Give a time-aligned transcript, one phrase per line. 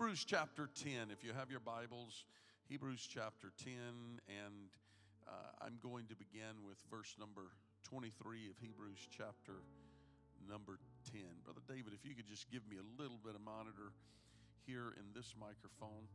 [0.00, 1.12] Hebrews chapter 10.
[1.12, 2.24] If you have your Bibles,
[2.72, 4.72] Hebrews chapter 10, and
[5.28, 7.52] uh, I'm going to begin with verse number
[7.84, 9.60] 23 of Hebrews chapter
[10.48, 10.80] number
[11.12, 11.20] 10.
[11.44, 13.92] Brother David, if you could just give me a little bit of monitor
[14.64, 16.08] here in this microphone,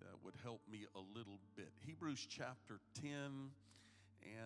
[0.00, 1.68] that would help me a little bit.
[1.84, 3.52] Hebrews chapter 10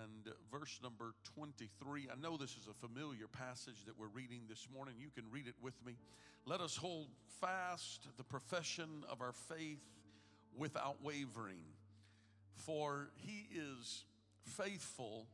[0.02, 2.08] and verse number 23.
[2.10, 4.94] I know this is a familiar passage that we're reading this morning.
[4.98, 5.96] You can read it with me.
[6.46, 7.08] Let us hold
[7.40, 9.82] fast the profession of our faith
[10.56, 11.62] without wavering,
[12.54, 14.04] for he is
[14.42, 15.26] faithful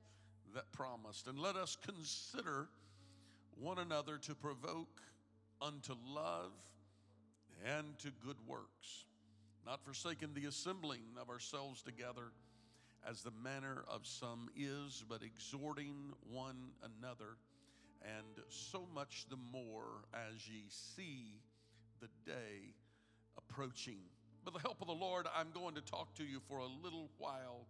[0.55, 1.27] that promised.
[1.27, 2.69] And let us consider
[3.61, 5.01] one another to provoke
[5.61, 6.53] unto love
[7.65, 9.05] and to good works,
[9.65, 12.33] not forsaking the assembling of ourselves together
[13.09, 17.37] as the manner of some is, but exhorting one another,
[18.03, 21.41] and so much the more as ye see
[22.01, 22.75] the day
[23.39, 23.99] approaching.
[24.45, 27.11] With the help of the Lord, I'm going to talk to you for a little
[27.19, 27.67] while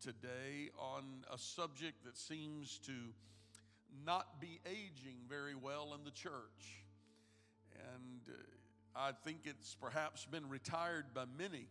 [0.00, 2.92] today on a subject that seems to
[4.04, 6.82] not be aging very well in the church.
[7.92, 11.68] And uh, I think it's perhaps been retired by many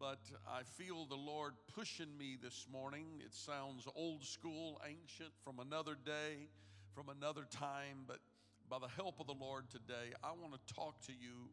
[0.00, 0.18] but
[0.48, 3.04] I feel the Lord pushing me this morning.
[3.24, 6.48] It sounds old school, ancient, from another day,
[6.94, 8.18] from another time, but
[8.70, 11.50] by the help of the Lord today, I want to talk to you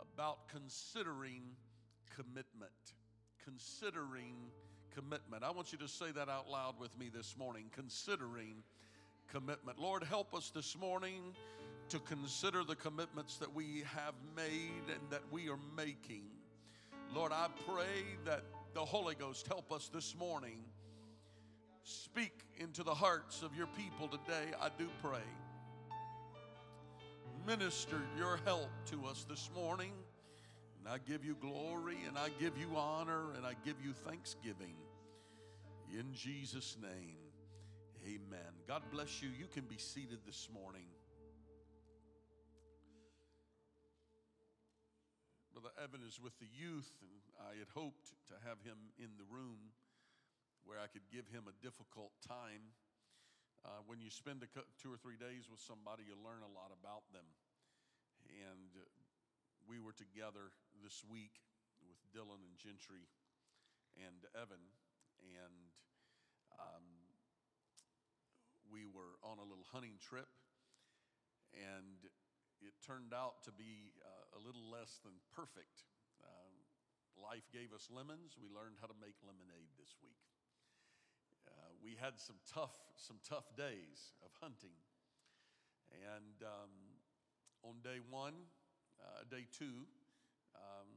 [0.00, 1.42] about considering
[2.16, 2.72] commitment.
[3.44, 4.34] Considering
[4.94, 5.44] commitment.
[5.44, 7.66] I want you to say that out loud with me this morning.
[7.74, 8.62] Considering
[9.30, 9.78] commitment.
[9.78, 11.34] Lord, help us this morning
[11.90, 16.22] to consider the commitments that we have made and that we are making.
[17.14, 18.42] Lord, I pray that
[18.74, 20.58] the Holy Ghost help us this morning.
[21.82, 25.20] Speak into the hearts of your people today, I do pray.
[27.46, 29.92] Minister your help to us this morning.
[30.78, 34.74] And I give you glory and I give you honor and I give you thanksgiving.
[35.92, 37.16] In Jesus' name,
[38.04, 38.52] amen.
[38.66, 39.28] God bless you.
[39.38, 40.86] You can be seated this morning.
[45.56, 49.24] Brother Evan is with the youth, and I had hoped to have him in the
[49.24, 49.72] room
[50.68, 52.76] where I could give him a difficult time.
[53.64, 56.76] Uh, when you spend a two or three days with somebody, you learn a lot
[56.76, 57.24] about them.
[58.28, 58.84] And uh,
[59.64, 60.52] we were together
[60.84, 61.40] this week
[61.80, 63.08] with Dylan and Gentry
[63.96, 64.60] and Evan,
[65.24, 65.72] and
[66.60, 66.84] um,
[68.68, 70.28] we were on a little hunting trip.
[71.56, 71.96] And
[72.62, 75.84] it turned out to be uh, a little less than perfect.
[76.24, 76.54] Um,
[77.16, 78.36] life gave us lemons.
[78.36, 80.20] We learned how to make lemonade this week.
[81.46, 84.74] Uh, we had some tough, some tough days of hunting.
[85.92, 86.72] And um,
[87.62, 88.34] on day one,
[88.98, 89.86] uh, day two,
[90.56, 90.88] um,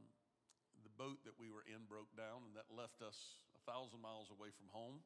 [0.82, 4.32] the boat that we were in broke down, and that left us a thousand miles
[4.32, 5.04] away from home,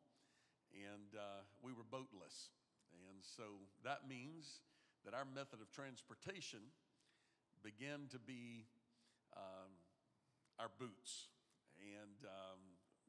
[0.72, 2.54] and uh, we were boatless.
[2.94, 4.62] And so that means
[5.04, 6.72] that our method of transportation
[7.62, 8.68] began to be
[9.36, 9.72] um,
[10.58, 11.28] our boots.
[11.80, 12.60] And um,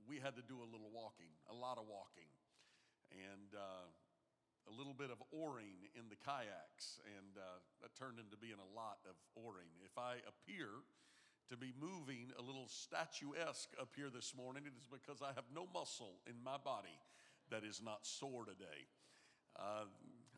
[0.07, 2.27] we had to do a little walking, a lot of walking,
[3.13, 3.87] and uh,
[4.67, 6.99] a little bit of oaring in the kayaks.
[7.05, 9.71] And uh, that turned into being a lot of oaring.
[9.85, 10.83] If I appear
[11.49, 15.45] to be moving a little statuesque up here this morning, it is because I have
[15.53, 16.97] no muscle in my body
[17.53, 18.89] that is not sore today.
[19.53, 19.85] Uh,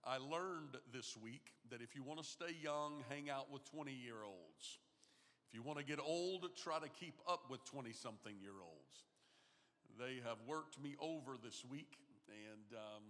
[0.07, 3.91] I learned this week that if you want to stay young, hang out with 20
[3.91, 4.79] year olds.
[5.49, 9.03] If you want to get old, try to keep up with 20 something year olds.
[9.99, 11.99] They have worked me over this week,
[12.31, 13.03] and um,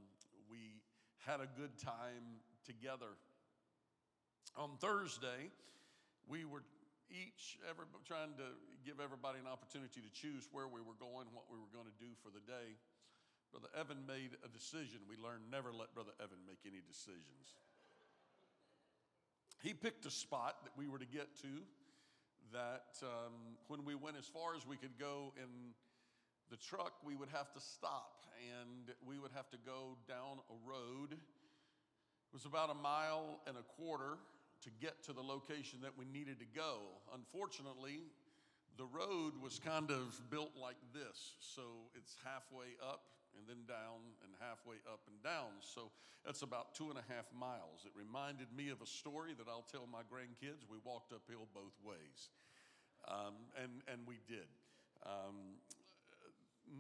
[0.50, 0.82] we
[1.22, 3.14] had a good time together.
[4.58, 5.54] On Thursday,
[6.26, 6.66] we were
[7.14, 11.46] each every, trying to give everybody an opportunity to choose where we were going, what
[11.46, 12.74] we were going to do for the day.
[13.58, 15.02] Brother Evan made a decision.
[15.10, 17.58] We learned never let Brother Evan make any decisions.
[19.64, 21.66] He picked a spot that we were to get to
[22.54, 25.74] that um, when we went as far as we could go in
[26.52, 30.58] the truck, we would have to stop and we would have to go down a
[30.62, 31.14] road.
[31.14, 34.22] It was about a mile and a quarter
[34.62, 36.78] to get to the location that we needed to go.
[37.12, 38.06] Unfortunately,
[38.78, 41.34] the road was kind of built like this.
[41.40, 45.62] So it's halfway up and then down and halfway up and down.
[45.62, 45.94] So
[46.26, 47.86] that's about two and a half miles.
[47.86, 50.66] It reminded me of a story that I'll tell my grandkids.
[50.66, 52.34] We walked uphill both ways,
[53.08, 54.50] um, and, and we did.
[55.06, 55.62] Um,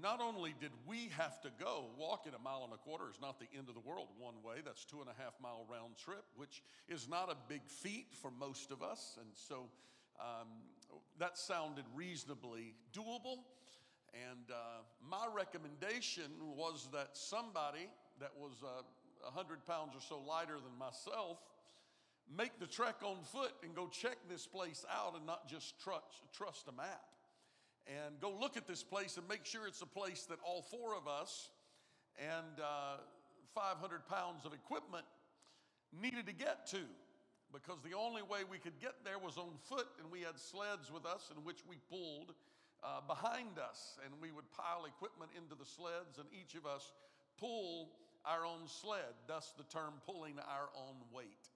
[0.01, 3.39] not only did we have to go walking a mile and a quarter is not
[3.39, 6.25] the end of the world one way that's two and a half mile round trip
[6.35, 9.69] which is not a big feat for most of us and so
[10.19, 10.47] um,
[11.19, 13.45] that sounded reasonably doable
[14.25, 17.87] and uh, my recommendation was that somebody
[18.19, 18.81] that was uh,
[19.23, 21.37] 100 pounds or so lighter than myself
[22.35, 26.23] make the trek on foot and go check this place out and not just trust,
[26.33, 27.05] trust a map.
[27.87, 30.95] And go look at this place and make sure it's a place that all four
[30.95, 31.49] of us
[32.19, 32.97] and uh,
[33.55, 35.05] 500 pounds of equipment
[36.01, 36.81] needed to get to.
[37.53, 40.91] Because the only way we could get there was on foot and we had sleds
[40.91, 42.33] with us in which we pulled
[42.83, 46.91] uh, behind us and we would pile equipment into the sleds and each of us
[47.39, 47.89] pull
[48.25, 51.49] our own sled thus the term pulling our own weight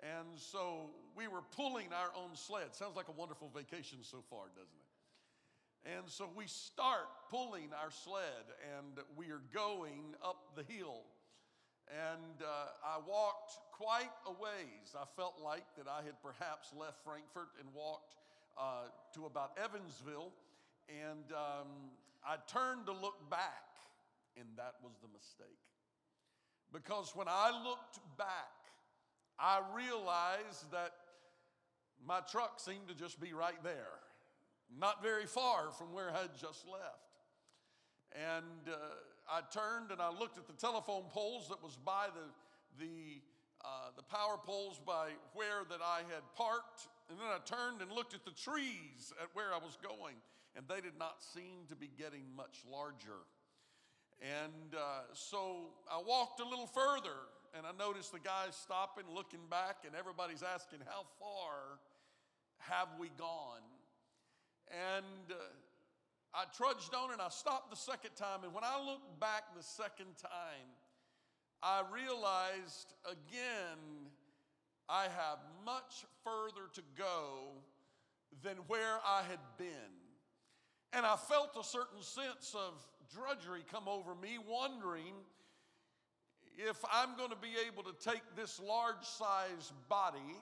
[0.00, 4.48] and so we were pulling our own sled sounds like a wonderful vacation so far
[4.54, 4.88] doesn't it
[5.84, 8.44] and so we start pulling our sled
[8.76, 11.04] and we are going up the hill.
[11.88, 14.92] And uh, I walked quite a ways.
[14.94, 18.16] I felt like that I had perhaps left Frankfort and walked
[18.58, 20.32] uh, to about Evansville.
[20.88, 21.68] And um,
[22.26, 23.76] I turned to look back,
[24.36, 25.58] and that was the mistake.
[26.72, 28.52] Because when I looked back,
[29.38, 30.92] I realized that
[32.06, 34.00] my truck seemed to just be right there
[34.76, 37.08] not very far from where I had just left.
[38.12, 38.76] And uh,
[39.30, 43.20] I turned and I looked at the telephone poles that was by the, the,
[43.64, 46.88] uh, the power poles by where that I had parked.
[47.08, 50.16] And then I turned and looked at the trees at where I was going.
[50.58, 53.22] And they did not seem to be getting much larger.
[54.20, 57.14] And uh, so I walked a little further
[57.56, 61.78] and I noticed the guys stopping, looking back, and everybody's asking, How far
[62.58, 63.62] have we gone?
[64.68, 65.34] And uh,
[66.34, 68.42] I trudged on and I stopped the second time.
[68.42, 70.68] And when I looked back the second time,
[71.62, 73.78] I realized again
[74.88, 77.52] I have much further to go
[78.42, 79.97] than where I had been.
[80.92, 82.74] And I felt a certain sense of
[83.14, 85.14] drudgery come over me, wondering
[86.56, 90.36] if I'm going to be able to take this large size body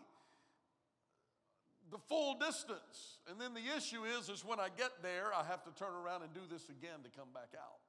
[1.91, 3.19] the full distance.
[3.31, 6.23] And then the issue is, is when I get there, I have to turn around
[6.23, 7.81] and do this again to come back out.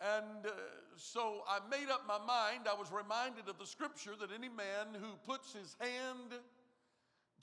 [0.00, 0.50] And uh,
[0.96, 2.68] so I made up my mind.
[2.70, 6.36] I was reminded of the scripture that any man who puts his hand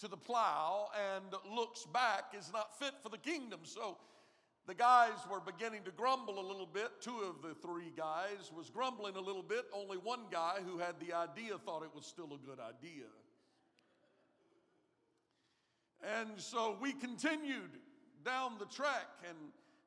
[0.03, 1.23] to the plow and
[1.55, 3.61] looks back is not fit for the kingdom.
[3.63, 3.97] So
[4.67, 6.89] the guys were beginning to grumble a little bit.
[6.99, 9.63] Two of the three guys was grumbling a little bit.
[9.73, 13.07] Only one guy who had the idea thought it was still a good idea.
[16.19, 17.71] And so we continued
[18.25, 19.37] down the track, and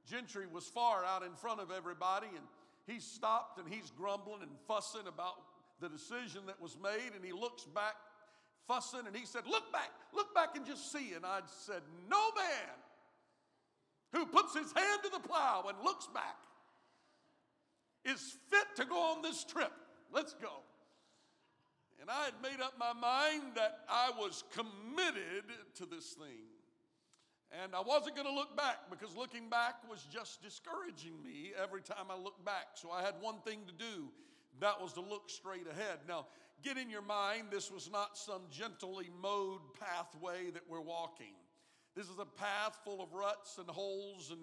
[0.08, 2.46] Gentry was far out in front of everybody, and
[2.86, 5.34] he stopped and he's grumbling and fussing about
[5.78, 7.96] the decision that was made, and he looks back,
[8.66, 11.12] fussing, and he said, Look back, look back and just see.
[11.14, 12.76] And I said, No man
[14.12, 16.36] who puts his hand to the plow and looks back
[18.04, 19.72] is fit to go on this trip.
[20.12, 20.62] Let's go.
[22.00, 25.44] And I had made up my mind that I was committed
[25.76, 26.46] to this thing.
[27.62, 31.80] And I wasn't going to look back because looking back was just discouraging me every
[31.80, 32.74] time I looked back.
[32.74, 34.08] So I had one thing to do
[34.60, 35.98] that was to look straight ahead.
[36.08, 36.26] Now,
[36.62, 41.34] get in your mind, this was not some gently mowed pathway that we're walking.
[41.94, 44.40] This is a path full of ruts and holes and,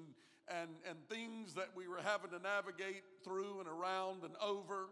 [0.48, 4.90] and, and things that we were having to navigate through and around and over.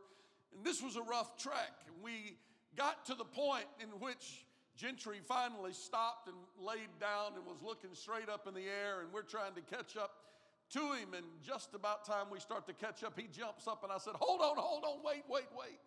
[0.55, 1.73] And this was a rough trek.
[2.03, 2.37] We
[2.75, 4.45] got to the point in which
[4.77, 9.11] Gentry finally stopped and laid down and was looking straight up in the air, and
[9.11, 10.11] we're trying to catch up
[10.71, 11.13] to him.
[11.15, 14.13] And just about time we start to catch up, he jumps up, and I said,
[14.15, 15.79] Hold on, hold on, wait, wait, wait.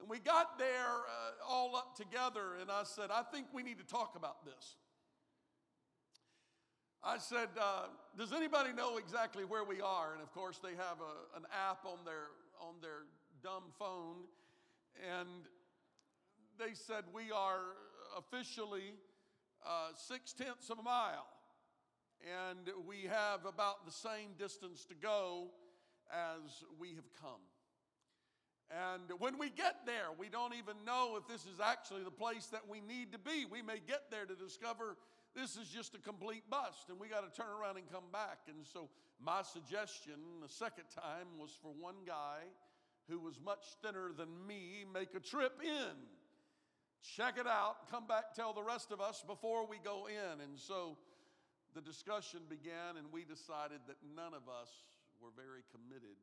[0.00, 3.78] And we got there uh, all up together, and I said, I think we need
[3.78, 4.76] to talk about this.
[7.02, 7.86] I said, uh,
[8.18, 10.12] Does anybody know exactly where we are?
[10.12, 12.28] And of course, they have a, an app on their,
[12.60, 13.04] on their
[13.42, 14.24] dumb phone.
[15.16, 15.28] And
[16.58, 17.60] they said, We are
[18.18, 18.94] officially
[19.64, 21.26] uh, six tenths of a mile.
[22.24, 25.50] And we have about the same distance to go
[26.10, 27.45] as we have come.
[28.70, 32.46] And when we get there, we don't even know if this is actually the place
[32.46, 33.46] that we need to be.
[33.50, 34.96] We may get there to discover
[35.36, 38.38] this is just a complete bust and we got to turn around and come back.
[38.48, 38.88] And so,
[39.20, 42.40] my suggestion the second time was for one guy
[43.08, 45.94] who was much thinner than me make a trip in.
[47.02, 50.40] Check it out, come back, tell the rest of us before we go in.
[50.40, 50.96] And so
[51.74, 54.72] the discussion began, and we decided that none of us
[55.20, 56.18] were very committed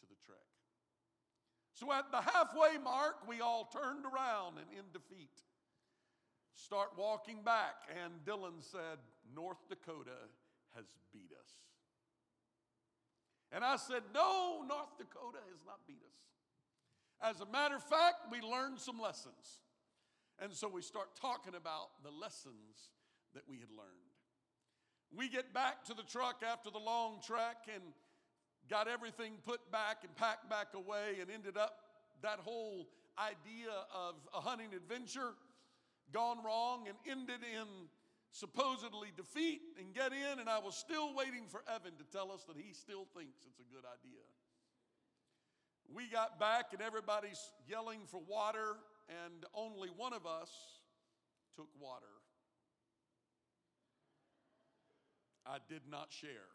[0.00, 0.53] to the trek.
[1.74, 5.42] So at the halfway mark, we all turned around and in defeat
[6.54, 7.74] start walking back.
[8.04, 8.98] And Dylan said,
[9.34, 10.30] North Dakota
[10.76, 11.50] has beat us.
[13.50, 16.14] And I said, No, North Dakota has not beat us.
[17.22, 19.60] As a matter of fact, we learned some lessons.
[20.40, 22.90] And so we start talking about the lessons
[23.34, 24.14] that we had learned.
[25.16, 27.82] We get back to the truck after the long trek and
[28.70, 31.78] got everything put back and packed back away and ended up
[32.22, 35.32] that whole idea of a hunting adventure
[36.12, 37.66] gone wrong and ended in
[38.30, 42.42] supposedly defeat and get in, and I was still waiting for Evan to tell us
[42.48, 44.22] that he still thinks it's a good idea.
[45.94, 48.74] We got back, and everybody's yelling for water,
[49.08, 50.50] and only one of us
[51.54, 52.06] took water.
[55.46, 56.50] I did not share.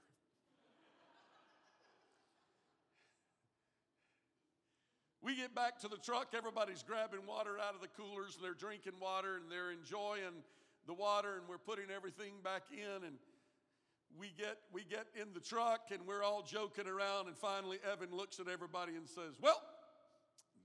[5.22, 8.54] We get back to the truck, everybody's grabbing water out of the coolers and they're
[8.54, 10.44] drinking water and they're enjoying
[10.88, 13.18] the water and we're putting everything back in and
[14.18, 18.16] we get we get in the truck and we're all joking around and finally Evan
[18.16, 19.62] looks at everybody and says, "Well,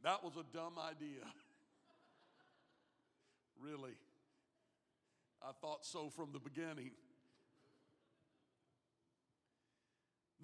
[0.02, 1.24] that was a dumb idea."
[3.60, 3.96] really.
[5.42, 6.92] I thought so from the beginning.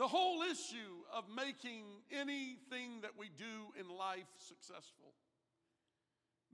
[0.01, 5.13] The whole issue of making anything that we do in life successful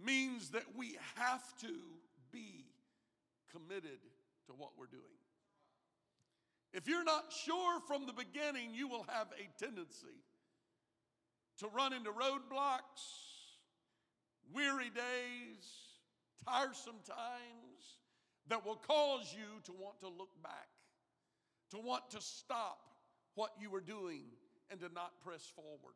[0.05, 1.73] means that we have to
[2.33, 2.65] be
[3.53, 4.00] committed
[4.49, 5.21] to what we're doing.
[6.73, 10.25] If you're not sure from the beginning, you will have a tendency
[11.59, 13.05] to run into roadblocks,
[14.53, 15.65] weary days,
[16.45, 18.00] tiresome times
[18.49, 20.67] that will cause you to want to look back,
[21.71, 22.86] to want to stop
[23.37, 24.23] what you were doing
[24.71, 25.95] and to not press forward.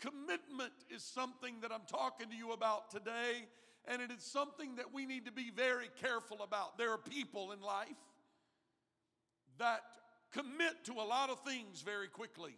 [0.00, 3.48] Commitment is something that I'm talking to you about today,
[3.88, 6.78] and it is something that we need to be very careful about.
[6.78, 7.88] There are people in life
[9.58, 9.80] that
[10.32, 12.56] commit to a lot of things very quickly.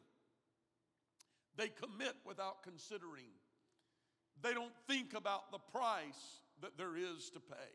[1.57, 3.31] They commit without considering.
[4.43, 7.73] They don't think about the price that there is to pay.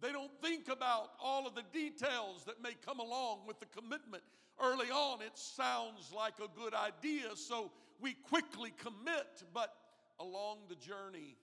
[0.00, 4.22] They don't think about all of the details that may come along with the commitment
[4.62, 9.74] early on it sounds like a good idea, so we quickly commit, but
[10.20, 11.36] along the journey,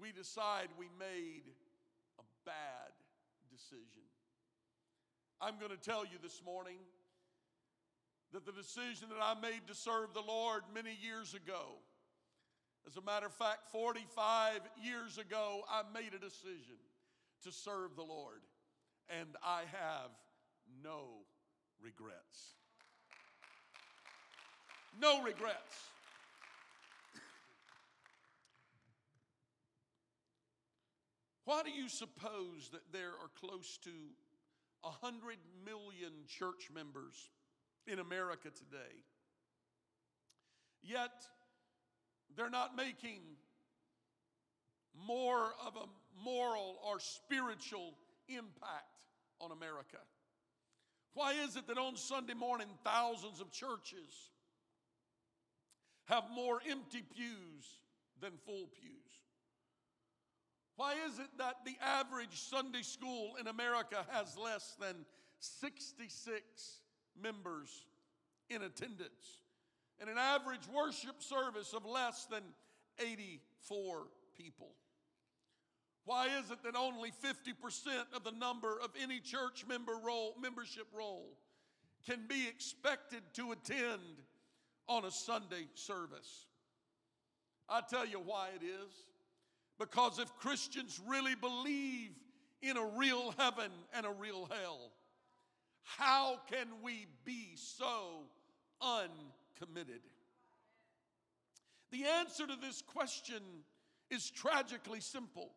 [0.00, 1.44] we decide we made
[2.18, 2.92] a bad
[3.50, 4.06] decision.
[5.40, 6.78] I'm going to tell you this morning
[8.32, 11.78] that the decision that I made to serve the Lord many years ago,
[12.86, 16.78] as a matter of fact, 45 years ago, I made a decision
[17.44, 18.40] to serve the Lord,
[19.08, 20.10] and I have
[20.82, 21.24] no
[21.82, 22.54] regrets.
[25.00, 25.76] No regrets.
[31.44, 33.90] Why do you suppose that there are close to
[34.82, 37.30] 100 million church members
[37.86, 38.94] in America today?
[40.82, 41.24] Yet,
[42.36, 43.20] they're not making
[45.06, 45.86] more of a
[46.22, 47.94] moral or spiritual
[48.28, 49.06] impact
[49.40, 49.98] on America.
[51.14, 54.30] Why is it that on Sunday morning, thousands of churches
[56.04, 57.80] have more empty pews
[58.20, 58.92] than full pews?
[60.76, 64.94] Why is it that the average Sunday school in America has less than
[65.40, 66.42] 66
[67.20, 67.84] members
[68.48, 69.40] in attendance
[70.00, 72.42] and an average worship service of less than
[73.00, 74.04] 84
[74.36, 74.70] people?
[76.08, 80.86] Why is it that only 50% of the number of any church member roll, membership
[80.96, 81.36] roll
[82.06, 84.22] can be expected to attend
[84.88, 86.46] on a Sunday service?
[87.68, 88.94] I tell you why it is.
[89.78, 92.12] Because if Christians really believe
[92.62, 94.92] in a real heaven and a real hell,
[95.82, 98.22] how can we be so
[98.80, 100.00] uncommitted?
[101.90, 103.42] The answer to this question
[104.10, 105.50] is tragically simple.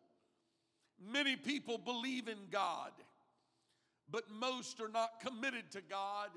[1.10, 2.92] Many people believe in God,
[4.10, 6.30] but most are not committed to God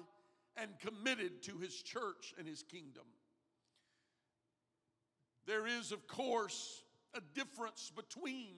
[0.58, 3.04] and committed to His church and His kingdom.
[5.46, 8.56] There is, of course, a difference between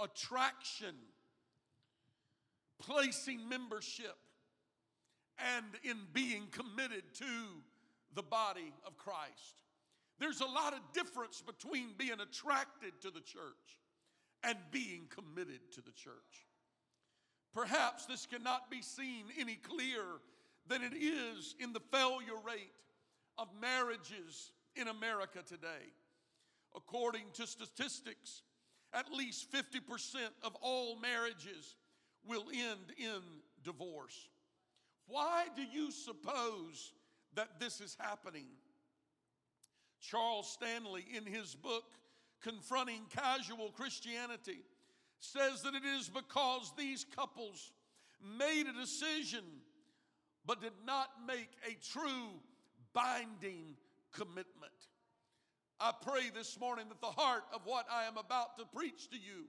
[0.00, 0.94] attraction,
[2.80, 4.16] placing membership,
[5.56, 7.24] and in being committed to
[8.14, 9.62] the body of Christ.
[10.18, 13.78] There's a lot of difference between being attracted to the church
[14.44, 16.46] and being committed to the church.
[17.54, 20.20] Perhaps this cannot be seen any clearer
[20.66, 22.70] than it is in the failure rate
[23.38, 25.92] of marriages in America today.
[26.76, 28.42] According to statistics,
[28.92, 29.80] at least 50%
[30.42, 31.76] of all marriages
[32.26, 33.22] will end in
[33.64, 34.28] divorce.
[35.06, 36.92] Why do you suppose
[37.34, 38.46] that this is happening?
[40.00, 41.84] Charles Stanley, in his book,
[42.42, 44.60] Confronting Casual Christianity,
[45.20, 47.72] says that it is because these couples
[48.38, 49.44] made a decision
[50.46, 52.40] but did not make a true
[52.92, 53.74] binding
[54.12, 54.72] commitment.
[55.80, 59.16] I pray this morning that the heart of what I am about to preach to
[59.16, 59.44] you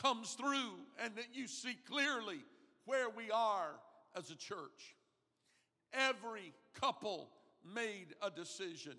[0.00, 2.38] comes through and that you see clearly
[2.84, 3.72] where we are
[4.16, 4.96] as a church.
[5.92, 7.28] Every couple
[7.74, 8.96] made a decision,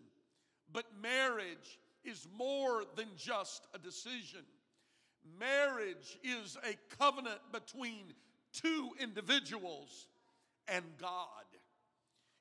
[0.72, 4.44] but marriage is more than just a decision.
[5.40, 8.14] Marriage is a covenant between
[8.52, 10.08] two individuals
[10.68, 11.46] and God.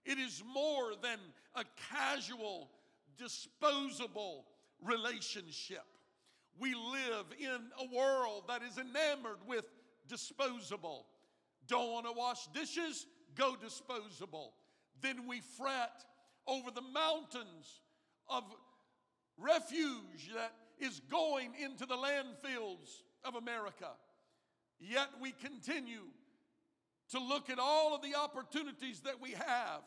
[0.04, 1.18] It is more than
[1.54, 2.70] a casual
[3.16, 4.46] disposable
[4.84, 5.84] relationship.
[6.58, 9.64] We live in a world that is enamored with
[10.08, 11.06] disposable.
[11.68, 13.06] Don't want to wash dishes?
[13.36, 14.54] Go disposable.
[15.00, 16.04] Then we fret
[16.46, 17.80] over the mountains
[18.28, 18.44] of
[19.42, 23.90] refuge that is going into the landfills of America.
[24.80, 26.04] Yet we continue
[27.10, 29.82] to look at all of the opportunities that we have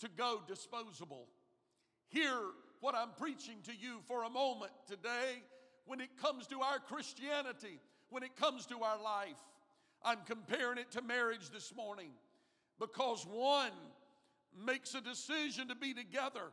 [0.00, 1.28] to go disposable.
[2.08, 2.36] Hear
[2.80, 5.42] what I'm preaching to you for a moment today
[5.86, 9.40] when it comes to our Christianity, when it comes to our life.
[10.04, 12.10] I'm comparing it to marriage this morning
[12.78, 13.72] because one
[14.64, 16.52] makes a decision to be together,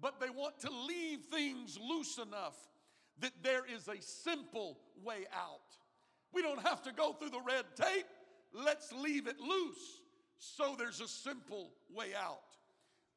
[0.00, 2.56] but they want to leave things loose enough
[3.20, 5.76] that there is a simple way out.
[6.32, 8.06] We don't have to go through the red tape.
[8.52, 10.02] Let's leave it loose
[10.38, 12.40] so there's a simple way out.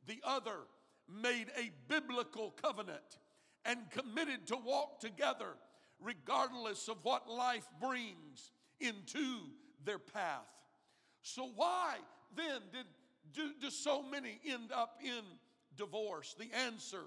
[0.07, 0.67] The other
[1.07, 3.17] made a biblical covenant
[3.65, 5.55] and committed to walk together
[5.99, 9.39] regardless of what life brings into
[9.83, 10.47] their path.
[11.21, 11.97] So, why
[12.35, 12.85] then did
[13.33, 15.23] do, do so many end up in
[15.79, 16.35] divorce?
[16.37, 17.01] The answer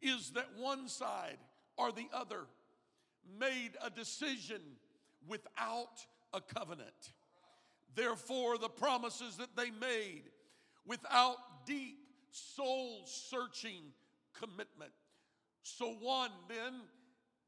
[0.00, 1.36] is that one side
[1.76, 2.46] or the other
[3.38, 4.62] made a decision
[5.28, 7.12] without a covenant.
[7.94, 10.22] Therefore, the promises that they made
[10.86, 11.98] without deep
[12.30, 13.82] soul searching
[14.38, 14.92] commitment.
[15.62, 16.74] So one then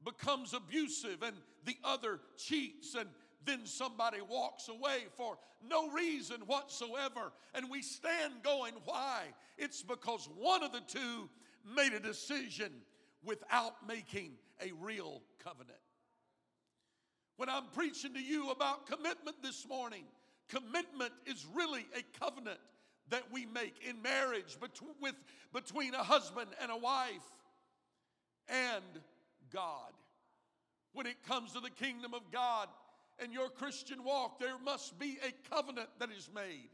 [0.04, 3.08] becomes abusive and the other cheats and
[3.44, 7.32] then somebody walks away for no reason whatsoever.
[7.54, 9.22] And we stand going, why?
[9.58, 11.28] It's because one of the two
[11.74, 12.72] made a decision
[13.24, 15.78] without making a real covenant.
[17.36, 20.04] When I'm preaching to you about commitment this morning,
[20.48, 22.58] commitment is really a covenant
[23.08, 25.14] that we make in marriage between, with,
[25.52, 27.24] between a husband and a wife
[28.48, 28.84] and
[29.52, 29.92] God.
[30.92, 32.68] When it comes to the kingdom of God
[33.22, 36.70] and your Christian walk, there must be a covenant that is made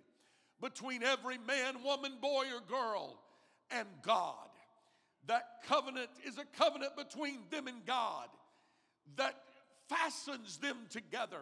[0.61, 3.18] between every man, woman, boy, or girl
[3.70, 4.48] and God.
[5.26, 8.28] That covenant is a covenant between them and God
[9.16, 9.35] that
[9.88, 11.40] fastens them together.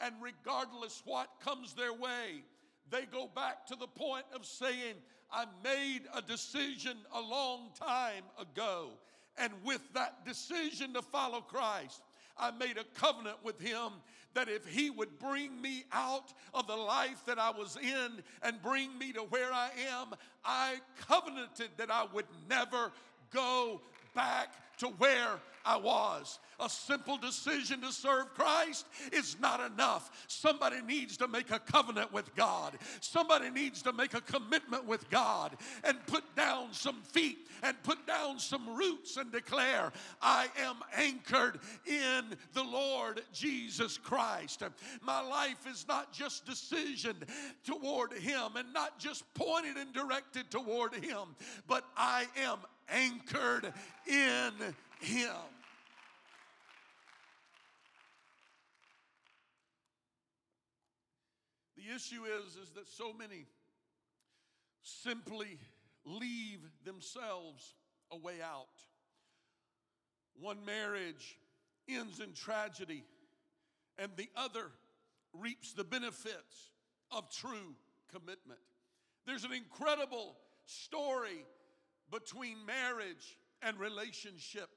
[0.00, 2.44] And regardless what comes their way,
[2.90, 4.94] they go back to the point of saying,
[5.32, 8.90] I made a decision a long time ago.
[9.36, 12.02] And with that decision to follow Christ,
[12.38, 13.92] I made a covenant with him
[14.34, 18.62] that if he would bring me out of the life that I was in and
[18.62, 20.76] bring me to where I am, I
[21.08, 22.92] covenanted that I would never
[23.32, 23.80] go
[24.14, 26.38] back to where I was.
[26.60, 30.24] A simple decision to serve Christ is not enough.
[30.28, 32.78] Somebody needs to make a covenant with God.
[33.00, 38.06] Somebody needs to make a commitment with God and put down some feet and put
[38.06, 39.90] down some roots and declare,
[40.22, 44.62] I am anchored in the Lord Jesus Christ.
[45.02, 47.16] My life is not just decision
[47.64, 51.34] toward Him and not just pointed and directed toward Him,
[51.66, 53.72] but I am anchored
[54.06, 54.52] in
[55.04, 55.28] Him.
[61.76, 63.44] The issue is, is that so many
[64.82, 65.58] simply
[66.06, 67.74] leave themselves
[68.10, 68.66] a way out.
[70.40, 71.38] One marriage
[71.88, 73.04] ends in tragedy,
[73.98, 74.70] and the other
[75.32, 76.72] reaps the benefits
[77.10, 77.74] of true
[78.10, 78.60] commitment.
[79.26, 80.36] There's an incredible
[80.66, 81.44] story
[82.10, 84.68] between marriage and relationship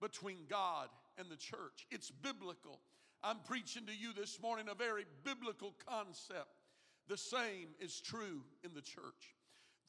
[0.00, 1.86] between God and the church.
[1.90, 2.80] It's biblical.
[3.22, 6.62] I'm preaching to you this morning a very biblical concept.
[7.08, 9.34] The same is true in the church.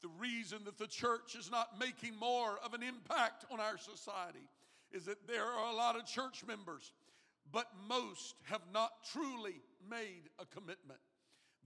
[0.02, 4.46] The reason that the church is not making more of an impact on our society
[4.92, 6.92] is that there are a lot of church members,
[7.52, 9.56] but most have not truly
[9.90, 11.00] made a commitment.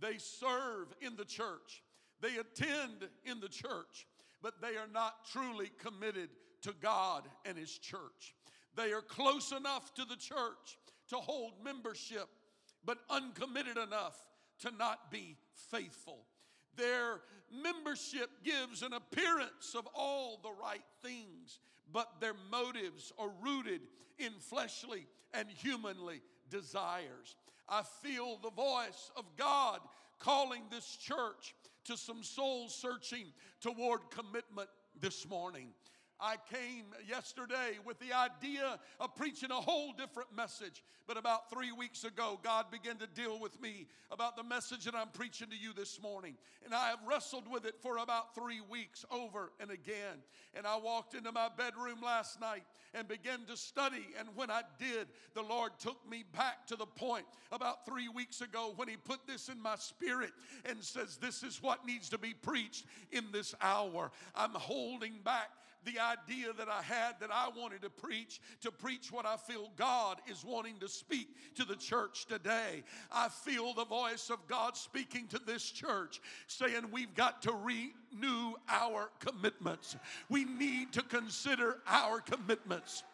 [0.01, 1.83] They serve in the church,
[2.21, 4.07] they attend in the church,
[4.43, 6.31] but they are not truly committed
[6.63, 8.35] to God and His church.
[8.77, 12.29] They are close enough to the church to hold membership,
[12.85, 14.19] but uncommitted enough
[14.61, 15.37] to not be
[15.71, 16.25] faithful.
[16.77, 17.21] Their
[17.63, 21.61] membership gives an appearance of all the right things,
[21.93, 23.83] but their motives are rooted
[24.19, 27.37] in fleshly and humanly desires.
[27.69, 29.81] I feel the voice of God
[30.19, 33.27] calling this church to some soul searching
[33.61, 34.69] toward commitment
[35.01, 35.69] this morning.
[36.23, 40.85] I came yesterday with the idea of preaching a whole different message.
[41.09, 44.95] But about three weeks ago, God began to deal with me about the message that
[44.95, 46.37] I'm preaching to you this morning.
[46.65, 50.23] And I have wrestled with it for about three weeks over and again.
[50.55, 52.63] And I walked into my bedroom last night
[52.95, 54.07] and began to study.
[54.17, 58.43] And when I did, the Lord took me back to the point about three weeks
[58.43, 60.31] ago when He put this in my spirit
[60.67, 64.13] and says, This is what needs to be preached in this hour.
[64.37, 65.49] I'm holding back
[65.85, 69.71] the idea that I had that I wanted to preach, to preach what I feel
[69.77, 72.83] God is wanting to speak to the church today.
[73.11, 78.55] I feel the voice of God speaking to this church, saying we've got to renew
[78.69, 79.97] our commitments.
[80.29, 83.05] We need to consider our commitments.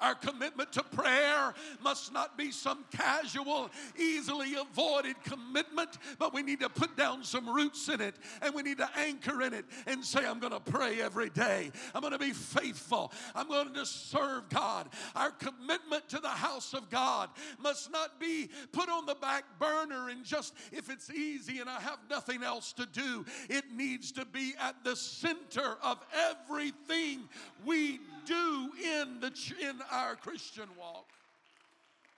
[0.00, 6.60] Our commitment to prayer must not be some casual, easily avoided commitment, but we need
[6.60, 10.04] to put down some roots in it and we need to anchor in it and
[10.04, 11.70] say, I'm going to pray every day.
[11.94, 13.12] I'm going to be faithful.
[13.34, 14.88] I'm going to serve God.
[15.14, 20.08] Our commitment to the house of God must not be put on the back burner
[20.10, 23.24] and just if it's easy and I have nothing else to do.
[23.48, 27.28] It needs to be at the center of everything
[27.64, 31.10] we do in the in our Christian walk.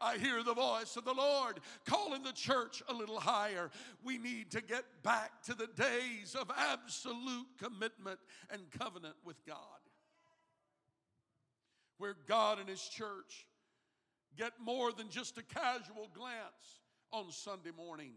[0.00, 3.70] I hear the voice of the Lord calling the church a little higher.
[4.04, 8.18] We need to get back to the days of absolute commitment
[8.50, 9.56] and covenant with God.
[11.98, 13.46] Where God and His church
[14.36, 18.12] get more than just a casual glance on Sunday morning,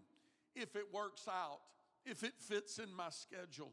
[0.56, 1.60] if it works out,
[2.06, 3.72] if it fits in my schedule,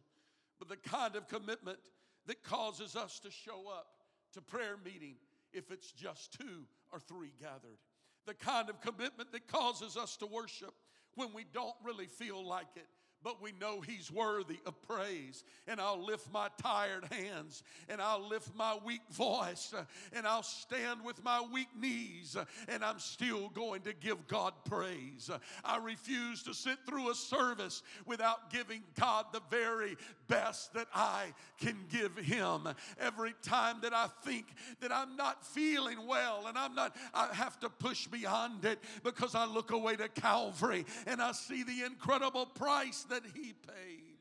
[0.61, 1.79] but the kind of commitment
[2.27, 3.96] that causes us to show up
[4.35, 5.17] to prayer meeting
[5.53, 7.79] if it's just two or three gathered.
[8.27, 10.75] The kind of commitment that causes us to worship
[11.15, 12.87] when we don't really feel like it
[13.23, 15.45] but we know He's worthy of praise.
[15.67, 19.75] And I'll lift my tired hands and I'll lift my weak voice
[20.13, 22.37] and I'll stand with my weak knees
[22.69, 25.31] and I'm still going to give God praise.
[25.65, 29.97] I refuse to sit through a service without giving God the very
[30.29, 31.27] best that I
[31.59, 32.69] can give Him.
[33.01, 34.47] Every time that I think
[34.81, 39.35] that I'm not feeling well and I'm not, I have to push beyond it because
[39.35, 44.19] I look away to Calvary and I see the incredible price that He paid.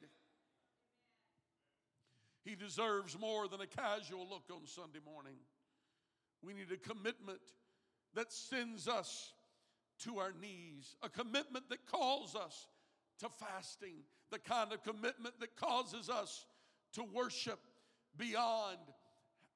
[2.43, 5.37] He deserves more than a casual look on Sunday morning.
[6.43, 7.39] We need a commitment
[8.13, 9.33] that sends us
[10.03, 12.67] to our knees, a commitment that calls us
[13.19, 13.95] to fasting,
[14.31, 16.45] the kind of commitment that causes us
[16.93, 17.59] to worship
[18.17, 18.77] beyond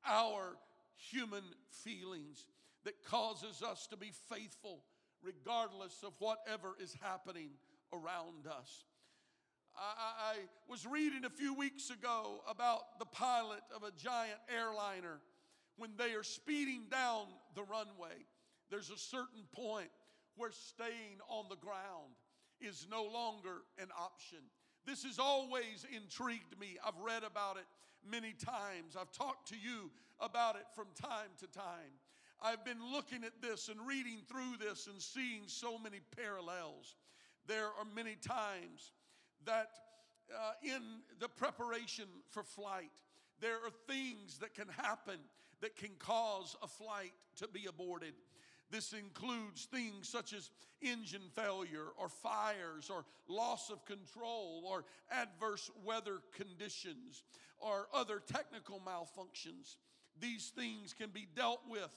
[0.06, 0.58] our
[0.96, 1.44] human
[1.84, 2.46] feelings,
[2.86, 4.84] that causes us to be faithful
[5.22, 7.50] regardless of whatever is happening
[7.94, 8.86] around us.
[9.80, 10.36] I, I,
[10.68, 15.20] was reading a few weeks ago about the pilot of a giant airliner
[15.78, 18.26] when they are speeding down the runway,
[18.70, 19.90] there's a certain point
[20.36, 22.14] where staying on the ground
[22.60, 24.40] is no longer an option.
[24.86, 26.78] This has always intrigued me.
[26.86, 27.66] I've read about it
[28.10, 28.98] many times.
[29.00, 29.90] I've talked to you
[30.20, 31.96] about it from time to time.
[32.42, 36.96] I've been looking at this and reading through this and seeing so many parallels.
[37.48, 38.92] There are many times
[39.46, 39.70] that
[40.34, 40.82] uh, in
[41.20, 42.92] the preparation for flight,
[43.42, 45.20] there are things that can happen
[45.62, 48.14] that can cause a flight to be aborted.
[48.72, 55.72] This includes things such as engine failure or fires or loss of control or adverse
[55.84, 57.24] weather conditions
[57.58, 59.78] or other technical malfunctions.
[60.20, 61.90] These things can be dealt with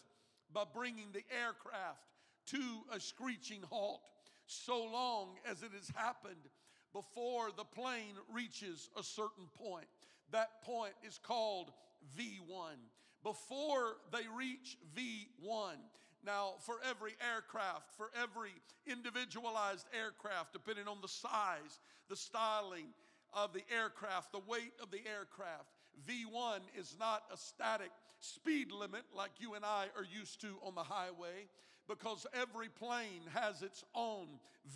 [0.53, 2.01] by bringing the aircraft
[2.47, 4.01] to a screeching halt
[4.47, 6.49] so long as it has happened
[6.93, 9.87] before the plane reaches a certain point.
[10.31, 11.73] That point is called
[12.19, 12.77] V1.
[13.23, 15.77] Before they reach V1,
[16.25, 18.53] now, for every aircraft, for every
[18.87, 22.87] individualized aircraft, depending on the size, the styling
[23.35, 25.67] of the aircraft, the weight of the aircraft,
[26.07, 30.75] V1 is not a static speed limit like you and I are used to on
[30.77, 31.49] the highway
[31.89, 34.27] because every plane has its own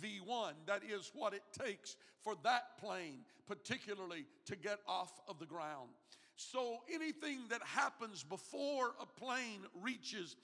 [0.01, 0.53] V1.
[0.65, 5.89] That is what it takes for that plane, particularly to get off of the ground.
[6.35, 10.35] So anything that happens before a plane reaches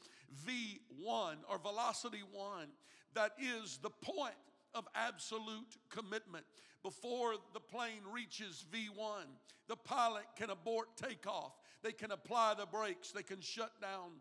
[0.47, 2.67] V1 or velocity 1,
[3.13, 4.33] that is the point
[4.73, 6.45] of absolute commitment.
[6.81, 9.25] Before the plane reaches V1,
[9.67, 11.53] the pilot can abort takeoff.
[11.83, 13.11] They can apply the brakes.
[13.11, 14.11] They can shut down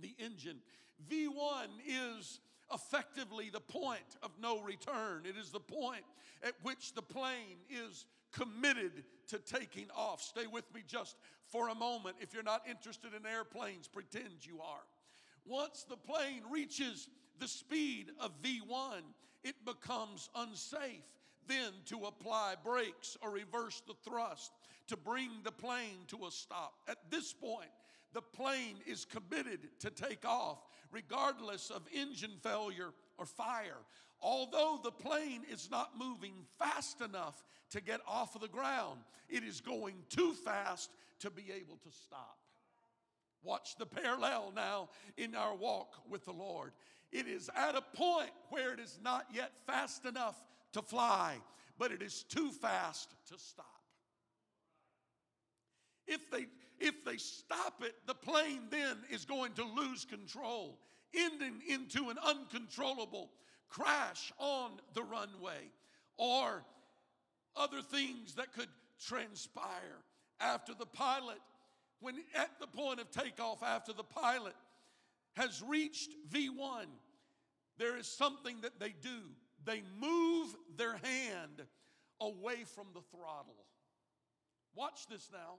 [0.00, 0.58] the engine.
[1.10, 2.40] V1 is
[2.72, 5.22] effectively the point of no return.
[5.24, 6.04] It is the point
[6.42, 10.22] at which the plane is committed to taking off.
[10.22, 12.16] Stay with me just for a moment.
[12.20, 14.84] If you're not interested in airplanes, pretend you are.
[15.44, 19.02] Once the plane reaches the speed of V1,
[19.44, 21.02] it becomes unsafe
[21.48, 24.52] then to apply brakes or reverse the thrust
[24.86, 26.74] to bring the plane to a stop.
[26.88, 27.70] At this point,
[28.12, 30.58] the plane is committed to take off
[30.92, 33.78] regardless of engine failure or fire.
[34.20, 39.42] Although the plane is not moving fast enough to get off of the ground, it
[39.42, 42.38] is going too fast to be able to stop.
[43.42, 46.72] Watch the parallel now in our walk with the Lord.
[47.10, 50.40] It is at a point where it is not yet fast enough
[50.72, 51.36] to fly,
[51.78, 53.81] but it is too fast to stop.
[56.06, 56.46] If they
[56.80, 60.78] if they stop it, the plane then is going to lose control,
[61.14, 63.30] ending into an uncontrollable
[63.68, 65.70] crash on the runway
[66.16, 66.64] or
[67.54, 68.68] other things that could
[69.06, 70.02] transpire
[70.40, 71.38] after the pilot
[72.00, 74.56] when at the point of takeoff after the pilot
[75.36, 76.86] has reached V1
[77.78, 79.30] there is something that they do.
[79.64, 81.66] They move their hand
[82.20, 83.64] away from the throttle.
[84.74, 85.54] Watch this now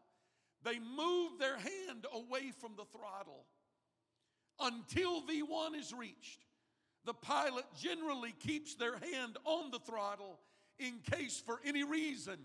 [0.64, 3.46] they move their hand away from the throttle
[4.60, 6.46] until V1 is reached.
[7.06, 10.40] The pilot generally keeps their hand on the throttle
[10.80, 12.38] in case, for any reason,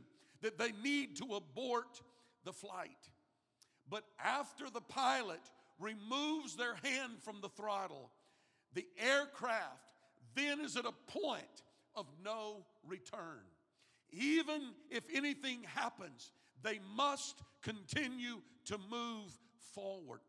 [0.42, 2.02] that they need to abort
[2.44, 3.08] the flight.
[3.88, 5.40] But after the pilot
[5.78, 8.10] removes their hand from the throttle,
[8.74, 9.94] the aircraft
[10.34, 11.62] then is at a point
[11.94, 13.40] of no return.
[14.10, 19.30] Even if anything happens, they must continue to move
[19.74, 20.20] forward.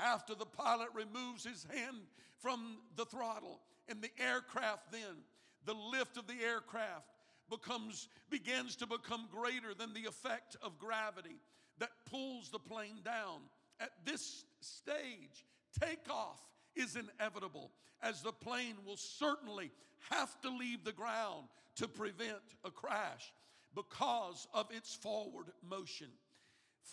[0.00, 1.96] After the pilot removes his hand
[2.38, 5.24] from the throttle and the aircraft then,
[5.64, 7.08] the lift of the aircraft
[7.50, 11.40] becomes begins to become greater than the effect of gravity
[11.78, 13.40] that pulls the plane down.
[13.80, 15.46] At this stage,
[15.80, 16.40] takeoff
[16.76, 17.72] is inevitable
[18.02, 19.70] as the plane will certainly
[20.10, 23.32] have to leave the ground to prevent a crash
[23.74, 26.08] because of its forward motion.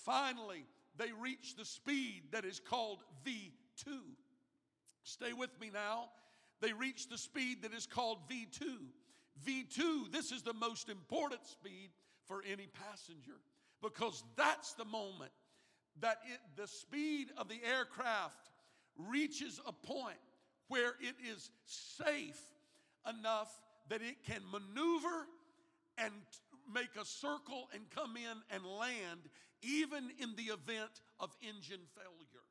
[0.04, 0.66] Finally,
[0.98, 3.92] they reach the speed that is called V2.
[5.04, 6.10] Stay with me now.
[6.62, 8.64] They reach the speed that is called V2.
[9.46, 11.90] V2, this is the most important speed
[12.26, 13.40] for any passenger
[13.82, 15.32] because that's the moment
[16.00, 18.50] that it, the speed of the aircraft
[18.98, 20.18] reaches a point
[20.68, 22.40] where it is safe
[23.08, 25.28] enough that it can maneuver
[25.98, 26.14] and
[26.73, 29.30] make a circle and come in and land
[29.62, 32.45] even in the event of engine failure.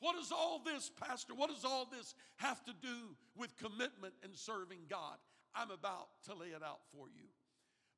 [0.00, 4.34] What does all this, Pastor, what does all this have to do with commitment and
[4.36, 5.16] serving God?
[5.54, 7.26] I'm about to lay it out for you.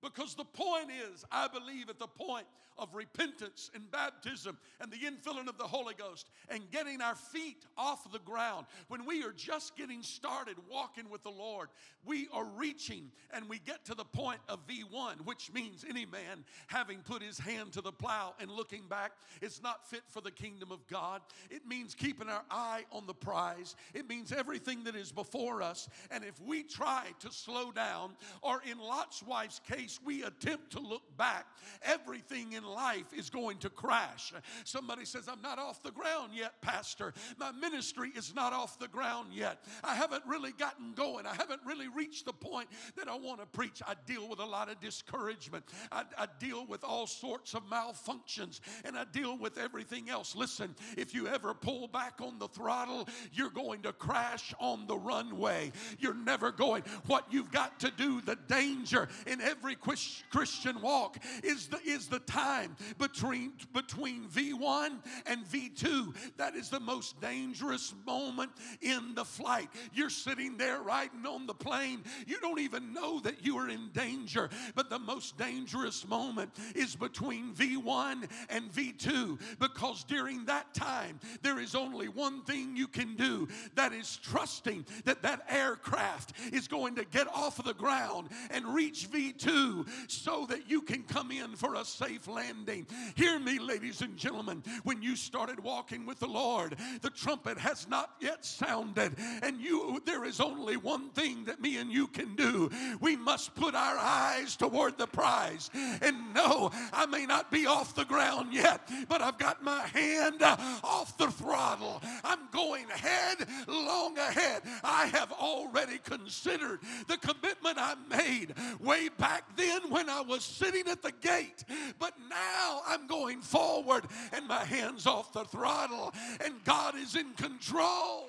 [0.02, 2.46] Because the point is, I believe at the point
[2.78, 7.66] of repentance and baptism and the infilling of the Holy Ghost and getting our feet
[7.76, 11.68] off the ground, when we are just getting started walking with the Lord,
[12.06, 16.44] we are reaching and we get to the point of V1, which means any man
[16.68, 20.30] having put his hand to the plow and looking back is not fit for the
[20.30, 21.20] kingdom of God.
[21.50, 25.88] It means keeping our eye on the prize, it means everything that is before us.
[26.10, 30.80] And if we try to slow down, or in Lot's wife's case, we attempt to
[30.80, 31.46] look back,
[31.82, 34.32] everything in life is going to crash.
[34.64, 37.14] Somebody says, I'm not off the ground yet, Pastor.
[37.38, 39.64] My ministry is not off the ground yet.
[39.82, 41.26] I haven't really gotten going.
[41.26, 43.82] I haven't really reached the point that I want to preach.
[43.86, 45.64] I deal with a lot of discouragement.
[45.90, 50.34] I, I deal with all sorts of malfunctions and I deal with everything else.
[50.36, 54.96] Listen, if you ever pull back on the throttle, you're going to crash on the
[54.96, 55.72] runway.
[55.98, 56.82] You're never going.
[57.06, 62.18] What you've got to do, the danger in every Christian walk is the, is the
[62.20, 66.14] time between, between V1 and V2.
[66.36, 69.68] That is the most dangerous moment in the flight.
[69.92, 72.02] You're sitting there riding on the plane.
[72.26, 74.50] You don't even know that you are in danger.
[74.74, 81.58] But the most dangerous moment is between V1 and V2 because during that time, there
[81.58, 86.94] is only one thing you can do that is trusting that that aircraft is going
[86.96, 89.69] to get off of the ground and reach V2
[90.06, 92.86] so that you can come in for a safe landing.
[93.14, 94.62] Hear me, ladies and gentlemen.
[94.84, 100.00] When you started walking with the Lord, the trumpet has not yet sounded, and you
[100.04, 102.70] there is only one thing that me and you can do.
[103.00, 105.70] We must put our eyes toward the prize.
[105.74, 110.42] And no, I may not be off the ground yet, but I've got my hand
[110.42, 112.02] off the throttle.
[112.24, 114.62] I'm going ahead, long ahead.
[114.82, 120.88] I have already considered the commitment I made way back then when I was sitting
[120.88, 121.64] at the gate,
[121.98, 126.12] but now I'm going forward and my hands off the throttle,
[126.44, 128.26] and God is in control.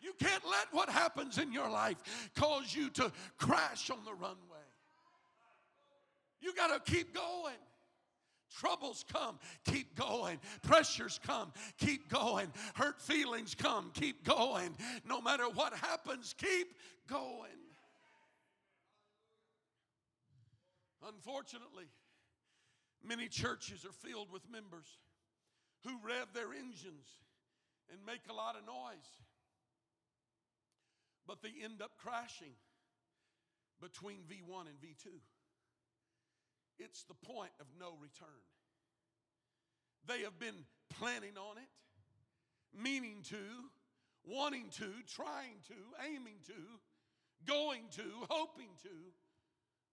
[0.00, 1.96] You can't let what happens in your life
[2.36, 4.36] cause you to crash on the runway.
[6.40, 7.54] You got to keep going.
[8.54, 10.38] Troubles come, keep going.
[10.62, 12.52] Pressures come, keep going.
[12.74, 14.76] Hurt feelings come, keep going.
[15.08, 16.74] No matter what happens, keep
[17.08, 17.50] going.
[21.06, 21.86] Unfortunately,
[23.02, 24.86] many churches are filled with members
[25.84, 27.06] who rev their engines
[27.92, 29.10] and make a lot of noise,
[31.26, 32.56] but they end up crashing
[33.80, 35.08] between V1 and V2.
[36.78, 38.42] It's the point of no return.
[40.06, 40.64] They have been
[40.98, 41.68] planning on it,
[42.78, 43.36] meaning to,
[44.24, 46.54] wanting to, trying to, aiming to,
[47.46, 48.88] going to, hoping to,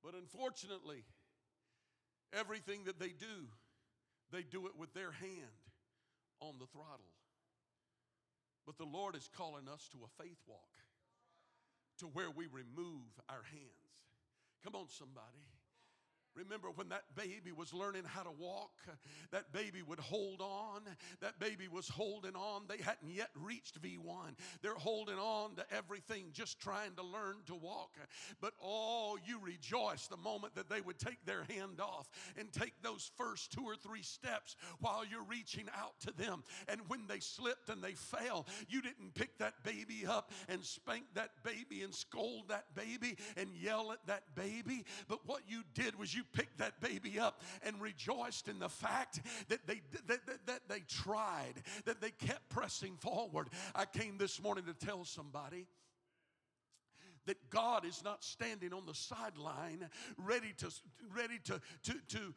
[0.03, 1.03] but unfortunately,
[2.33, 3.49] everything that they do,
[4.31, 5.61] they do it with their hand
[6.39, 7.13] on the throttle.
[8.65, 10.59] But the Lord is calling us to a faith walk
[11.99, 13.93] to where we remove our hands.
[14.63, 15.45] Come on, somebody.
[16.35, 18.71] Remember when that baby was learning how to walk,
[19.31, 20.81] that baby would hold on.
[21.19, 22.63] That baby was holding on.
[22.67, 24.35] They hadn't yet reached V1.
[24.61, 27.91] They're holding on to everything, just trying to learn to walk.
[28.39, 32.73] But oh, you rejoice the moment that they would take their hand off and take
[32.81, 36.43] those first two or three steps while you're reaching out to them.
[36.67, 41.03] And when they slipped and they fell, you didn't pick that baby up and spank
[41.15, 44.85] that baby and scold that baby and yell at that baby.
[45.07, 48.69] But what you did was you you picked that baby up and rejoiced in the
[48.69, 51.53] fact that they, that, that, that they tried,
[51.85, 53.49] that they kept pressing forward.
[53.73, 55.65] I came this morning to tell somebody
[57.25, 60.71] that God is not standing on the sideline ready to
[61.15, 62.33] ready to to to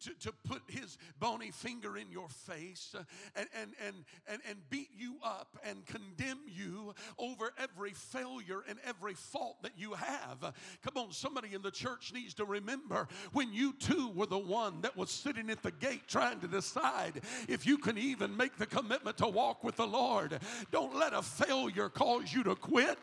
[0.00, 2.94] to, to, put his bony finger in your face
[3.36, 8.78] and, and, and, and, and beat you up and condemn you over every failure and
[8.86, 10.54] every fault that you have.
[10.82, 14.80] Come on, somebody in the church needs to remember when you too were the one
[14.82, 18.66] that was sitting at the gate trying to decide if you can even make the
[18.66, 20.38] commitment to walk with the Lord.
[20.70, 22.98] Don't let a failure cause you to quit.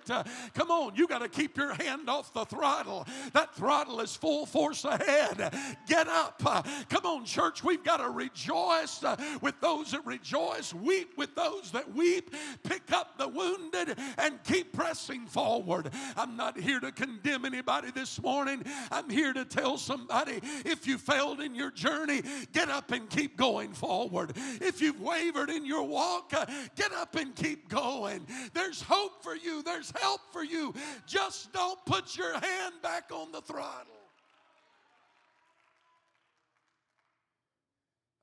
[0.53, 3.05] Come on, you got to keep your hand off the throttle.
[3.33, 5.53] That throttle is full force ahead.
[5.87, 6.41] Get up.
[6.89, 7.63] Come on, church.
[7.63, 12.91] We've got to rejoice uh, with those that rejoice, weep with those that weep, pick
[12.91, 15.91] up the wounded, and keep pressing forward.
[16.15, 18.63] I'm not here to condemn anybody this morning.
[18.91, 22.21] I'm here to tell somebody if you failed in your journey,
[22.53, 24.33] get up and keep going forward.
[24.61, 26.45] If you've wavered in your walk, uh,
[26.75, 28.25] get up and keep going.
[28.53, 30.73] There's hope for you, there's help for you.
[31.05, 33.93] Just don't put your hand back on the throttle.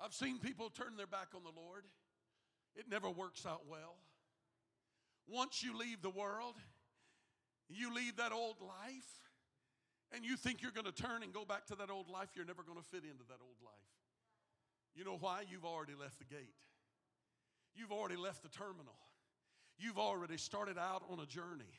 [0.00, 1.84] I've seen people turn their back on the Lord.
[2.74, 3.96] It never works out well.
[5.28, 6.56] Once you leave the world,
[7.68, 9.20] you leave that old life,
[10.10, 12.44] and you think you're going to turn and go back to that old life, you're
[12.44, 13.72] never going to fit into that old life.
[14.94, 15.44] You know why?
[15.48, 16.56] You've already left the gate,
[17.74, 18.98] you've already left the terminal,
[19.78, 21.72] you've already started out on a journey.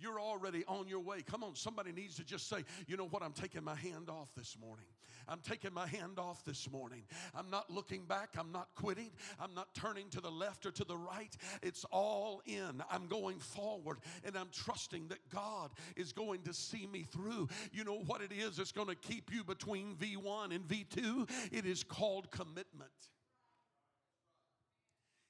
[0.00, 1.22] You're already on your way.
[1.22, 3.22] Come on, somebody needs to just say, you know what?
[3.22, 4.86] I'm taking my hand off this morning.
[5.28, 7.02] I'm taking my hand off this morning.
[7.34, 8.30] I'm not looking back.
[8.38, 9.10] I'm not quitting.
[9.38, 11.36] I'm not turning to the left or to the right.
[11.62, 12.82] It's all in.
[12.90, 17.48] I'm going forward and I'm trusting that God is going to see me through.
[17.72, 18.58] You know what it is?
[18.58, 21.28] It's going to keep you between V1 and V2.
[21.52, 22.90] It is called commitment.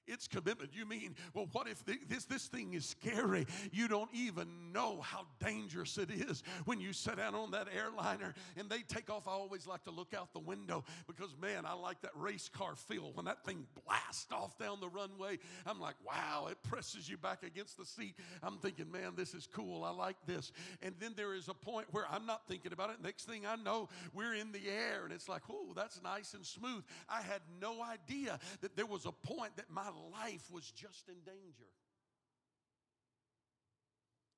[0.09, 0.71] It's commitment.
[0.75, 3.47] You mean, well, what if this, this thing is scary?
[3.73, 8.35] You don't even know how dangerous it is when you sit down on that airliner
[8.57, 9.29] and they take off.
[9.29, 12.75] I always like to look out the window because, man, I like that race car
[12.75, 13.13] feel.
[13.15, 17.43] When that thing blasts off down the runway, I'm like, wow, it presses you back
[17.43, 18.15] against the seat.
[18.43, 19.85] I'm thinking, man, this is cool.
[19.85, 20.53] I like this.
[20.83, 22.97] And then there is a point where I'm not thinking about it.
[23.03, 26.45] Next thing I know, we're in the air and it's like, oh, that's nice and
[26.45, 26.83] smooth.
[27.09, 31.21] I had no idea that there was a point that my life was just in
[31.25, 31.73] danger.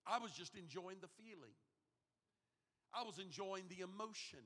[0.06, 1.54] I was just enjoying the feeling.
[2.92, 4.42] I was enjoying the emotion.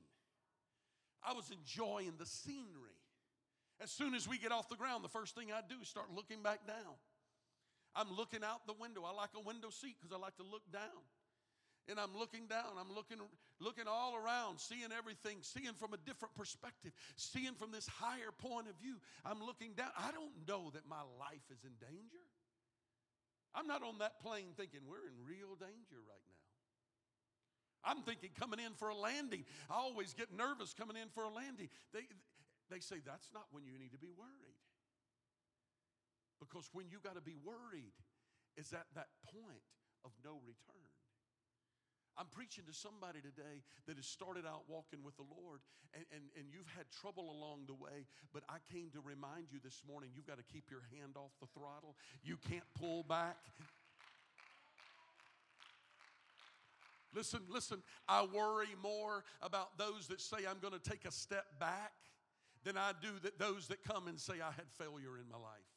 [1.24, 2.98] I was enjoying the scenery.
[3.80, 6.06] As soon as we get off the ground, the first thing I do is start
[6.14, 6.94] looking back down.
[7.96, 9.04] I'm looking out the window.
[9.06, 11.02] I like a window seat because I like to look down.
[11.88, 12.80] And I'm looking down.
[12.80, 13.18] I'm looking,
[13.60, 18.68] looking all around, seeing everything, seeing from a different perspective, seeing from this higher point
[18.68, 18.96] of view.
[19.24, 19.92] I'm looking down.
[19.98, 22.24] I don't know that my life is in danger.
[23.54, 26.44] I'm not on that plane thinking we're in real danger right now.
[27.84, 29.44] I'm thinking coming in for a landing.
[29.68, 31.68] I always get nervous coming in for a landing.
[31.92, 32.08] They,
[32.70, 34.58] they say that's not when you need to be worried.
[36.40, 37.92] Because when you got to be worried
[38.56, 39.62] is at that point
[40.04, 40.88] of no return.
[42.16, 45.60] I'm preaching to somebody today that has started out walking with the Lord
[45.94, 49.58] and, and, and you've had trouble along the way, but I came to remind you
[49.62, 51.96] this morning you've got to keep your hand off the throttle.
[52.22, 53.36] You can't pull back.
[57.14, 61.46] Listen, listen, I worry more about those that say I'm going to take a step
[61.60, 61.92] back
[62.64, 65.73] than I do that those that come and say I had failure in my life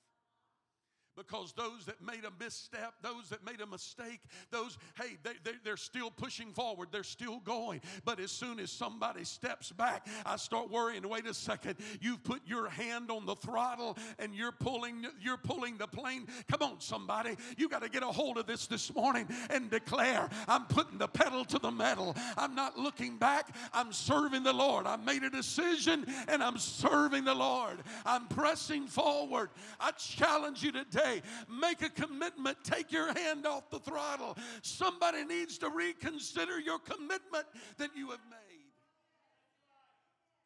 [1.18, 5.58] because those that made a misstep, those that made a mistake, those, hey, they, they,
[5.64, 7.82] they're still pushing forward, they're still going.
[8.06, 12.42] But as soon as somebody steps back, I start worrying, wait a second, you've put
[12.46, 16.28] your hand on the throttle and you're pulling, you're pulling the plane.
[16.50, 20.30] Come on, somebody, you got to get a hold of this this morning and declare,
[20.48, 22.16] I'm putting the pedal to the metal.
[22.38, 24.86] I'm not looking back, I'm serving the Lord.
[24.86, 27.80] I made a decision and I'm serving the Lord.
[28.06, 29.50] I'm pressing forward.
[29.80, 31.22] I challenge you today today.
[31.50, 32.58] Make a commitment.
[32.64, 34.38] Take your hand off the throttle.
[34.62, 37.46] Somebody needs to reconsider your commitment
[37.78, 38.74] that you have made.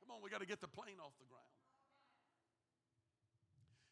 [0.02, 1.42] Come on, we got to get the plane off the ground.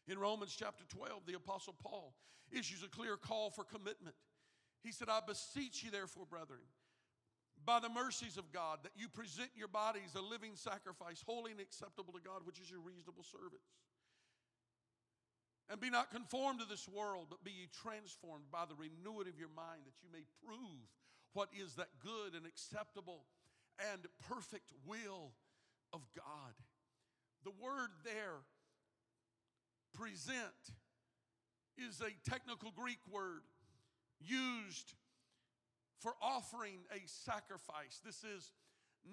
[0.08, 2.14] In Romans chapter 12, the Apostle Paul
[2.50, 4.16] issues a clear call for commitment.
[4.82, 6.66] He said, I beseech you, therefore, brethren,
[7.64, 11.60] by the mercies of God, that you present your bodies a living sacrifice, holy and
[11.60, 13.62] acceptable to God, which is your reasonable service.
[15.70, 19.38] And be not conformed to this world, but be ye transformed by the renewing of
[19.38, 20.82] your mind, that you may prove
[21.32, 23.22] what is that good and acceptable
[23.92, 25.30] and perfect will
[25.92, 26.54] of God.
[27.44, 28.42] The word there,
[29.94, 30.74] present,
[31.78, 33.42] is a technical Greek word
[34.20, 34.94] used
[36.00, 38.00] for offering a sacrifice.
[38.04, 38.50] This is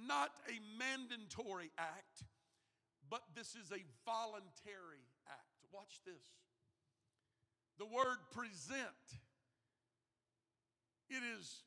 [0.07, 2.23] not a mandatory act,
[3.09, 5.43] but this is a voluntary act.
[5.71, 6.46] Watch this.
[7.77, 8.79] The word present,
[11.09, 11.63] it is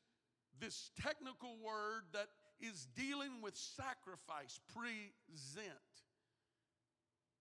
[0.59, 2.27] this technical word that
[2.59, 4.59] is dealing with sacrifice.
[4.75, 5.67] Present.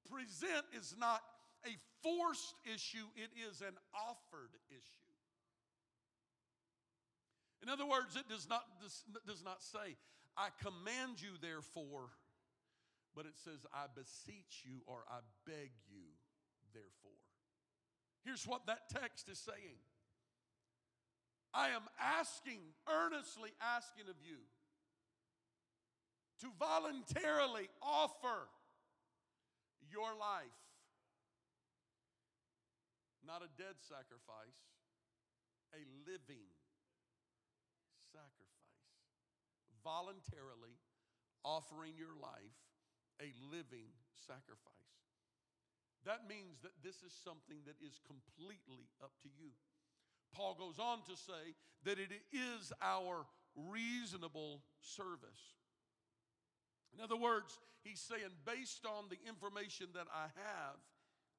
[0.08, 1.20] Present is not
[1.66, 5.00] a forced issue, it is an offered issue.
[7.62, 8.64] In other words, it does not,
[9.26, 9.96] does not say,
[10.36, 12.08] I command you, therefore,
[13.14, 16.08] but it says, I beseech you or I beg you,
[16.72, 17.20] therefore.
[18.24, 19.78] Here's what that text is saying
[21.52, 24.38] I am asking, earnestly asking of you,
[26.40, 28.48] to voluntarily offer
[29.90, 30.60] your life,
[33.26, 34.60] not a dead sacrifice,
[35.74, 36.46] a living
[38.12, 38.46] sacrifice.
[39.82, 40.76] voluntarily
[41.44, 42.58] offering your life
[43.20, 44.99] a living sacrifice.
[46.06, 49.52] That means that this is something that is completely up to you.
[50.32, 55.60] Paul goes on to say that it is our reasonable service.
[56.94, 60.78] In other words, he's saying, based on the information that I have,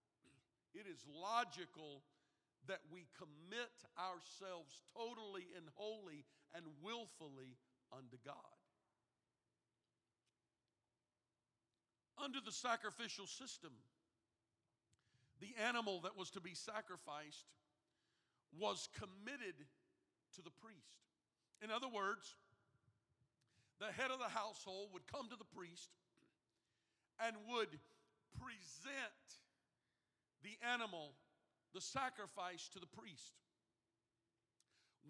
[0.73, 2.03] it is logical
[2.67, 7.57] that we commit ourselves totally and wholly and willfully
[7.91, 8.35] unto God.
[12.21, 13.71] Under the sacrificial system,
[15.41, 17.49] the animal that was to be sacrificed
[18.57, 19.57] was committed
[20.35, 21.01] to the priest.
[21.63, 22.35] In other words,
[23.79, 25.89] the head of the household would come to the priest
[27.19, 27.73] and would
[28.37, 29.25] present
[30.43, 31.13] the animal,
[31.73, 33.33] the sacrifice, to the priest.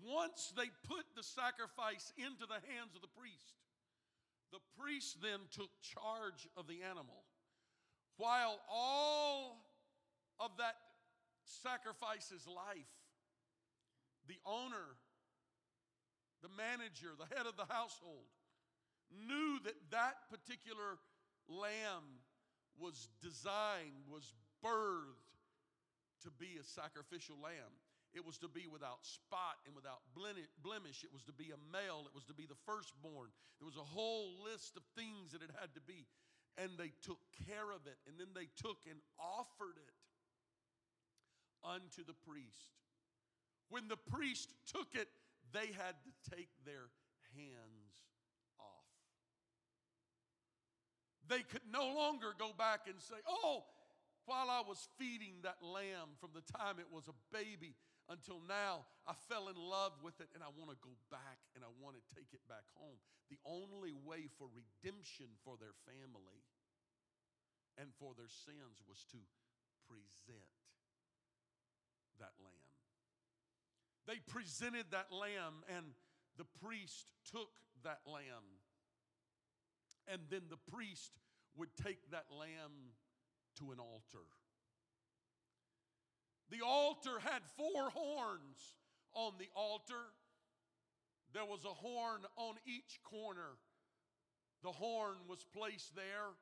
[0.03, 3.59] Once they put the sacrifice into the hands of the priest,
[4.51, 7.23] the priest then took charge of the animal
[8.17, 9.70] while all
[10.41, 10.75] of that
[11.45, 12.89] sacrifice's life,
[14.27, 14.97] the owner,
[16.41, 18.25] the manager, the head of the household,
[19.13, 20.97] knew that that particular
[21.47, 22.25] lamb
[22.79, 24.33] was designed, was
[24.65, 25.29] birthed
[26.23, 27.73] to be a sacrificial lamb.
[28.13, 31.03] It was to be without spot and without blemish.
[31.03, 32.03] It was to be a male.
[32.09, 33.31] It was to be the firstborn.
[33.59, 36.03] There was a whole list of things that it had to be.
[36.59, 37.95] And they took care of it.
[38.03, 40.00] And then they took and offered it
[41.63, 42.75] unto the priest.
[43.69, 45.07] When the priest took it,
[45.53, 46.91] they had to take their
[47.35, 48.03] hands
[48.59, 48.91] off.
[51.27, 53.63] They could no longer go back and say, Oh,
[54.25, 57.73] while I was feeding that lamb from the time it was a baby
[58.09, 61.63] until now, I fell in love with it and I want to go back and
[61.63, 62.99] I want to take it back home.
[63.31, 66.43] The only way for redemption for their family
[67.79, 69.19] and for their sins was to
[69.87, 70.60] present
[72.21, 72.51] that lamb.
[74.07, 75.85] They presented that lamb, and
[76.37, 77.49] the priest took
[77.83, 78.61] that lamb.
[80.07, 81.11] And then the priest
[81.57, 82.95] would take that lamb
[83.59, 84.25] to an altar.
[86.49, 88.75] The altar had four horns
[89.13, 90.11] on the altar.
[91.33, 93.57] There was a horn on each corner.
[94.63, 96.35] The horn was placed there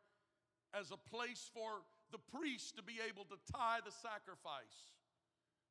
[0.74, 4.94] as a place for the priest to be able to tie the sacrifice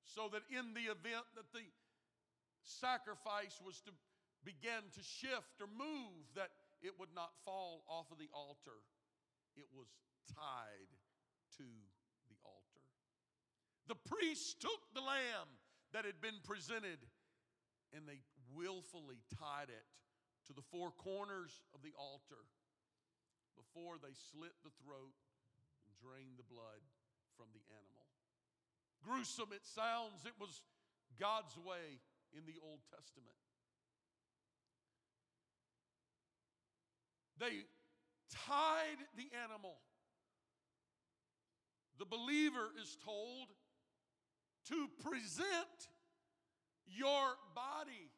[0.09, 1.65] so that in the event that the
[2.65, 3.93] sacrifice was to
[4.45, 6.49] begin to shift or move that
[6.81, 8.81] it would not fall off of the altar.
[9.57, 9.89] It was
[10.33, 10.91] tied
[11.59, 11.67] to
[12.31, 12.85] the altar.
[13.91, 15.51] The priest took the lamb
[15.93, 17.01] that had been presented
[17.97, 18.21] and they
[18.53, 19.87] willfully tied it
[20.47, 22.45] to the four corners of the altar
[23.57, 25.17] before they slit the throat
[25.85, 26.85] and drained the blood
[27.37, 27.98] from the animal
[29.05, 30.63] gruesome it sounds, it was
[31.19, 32.01] God's way
[32.37, 33.37] in the Old Testament.
[37.39, 37.65] They
[38.31, 39.79] tied the animal.
[41.99, 43.49] The believer is told
[44.69, 45.91] to present
[46.87, 48.11] your body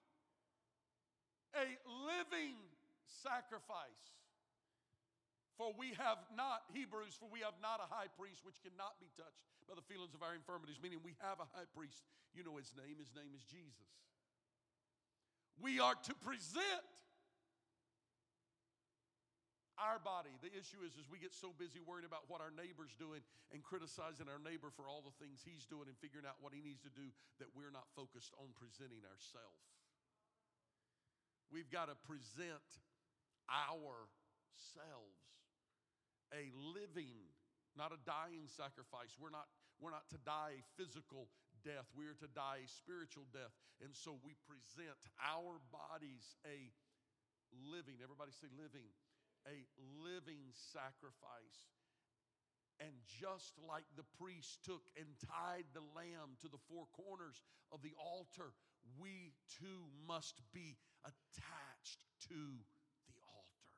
[1.56, 1.66] a
[2.06, 2.56] living
[3.22, 4.16] sacrifice.
[5.56, 9.12] For we have not, Hebrews, for we have not a high priest which cannot be
[9.16, 12.02] touched by the feelings of our infirmities, meaning we have a high priest.
[12.34, 13.86] You know his name, his name is Jesus.
[15.62, 16.82] We are to present
[19.78, 20.34] our body.
[20.42, 23.22] The issue is, is we get so busy worrying about what our neighbor's doing
[23.54, 26.60] and criticizing our neighbor for all the things he's doing and figuring out what he
[26.60, 29.70] needs to do that we're not focused on presenting ourselves.
[31.48, 32.66] We've got to present
[33.46, 35.22] ourselves
[36.34, 37.30] a living,
[37.74, 39.16] not a dying sacrifice.
[39.18, 39.48] We're not,
[39.80, 41.32] we're not to die a physical
[41.64, 43.52] death, we are to die a spiritual death.
[43.80, 46.68] And so we present our bodies a
[47.72, 48.88] living, everybody say living,
[49.48, 49.64] a
[50.04, 51.68] living sacrifice.
[52.80, 57.84] And just like the priest took and tied the lamb to the four corners of
[57.84, 58.56] the altar,
[58.96, 62.00] we too must be attached
[62.32, 62.40] to
[63.04, 63.68] the altar.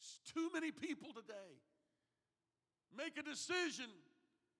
[0.00, 1.60] It's Too many people today
[2.96, 3.90] make a decision,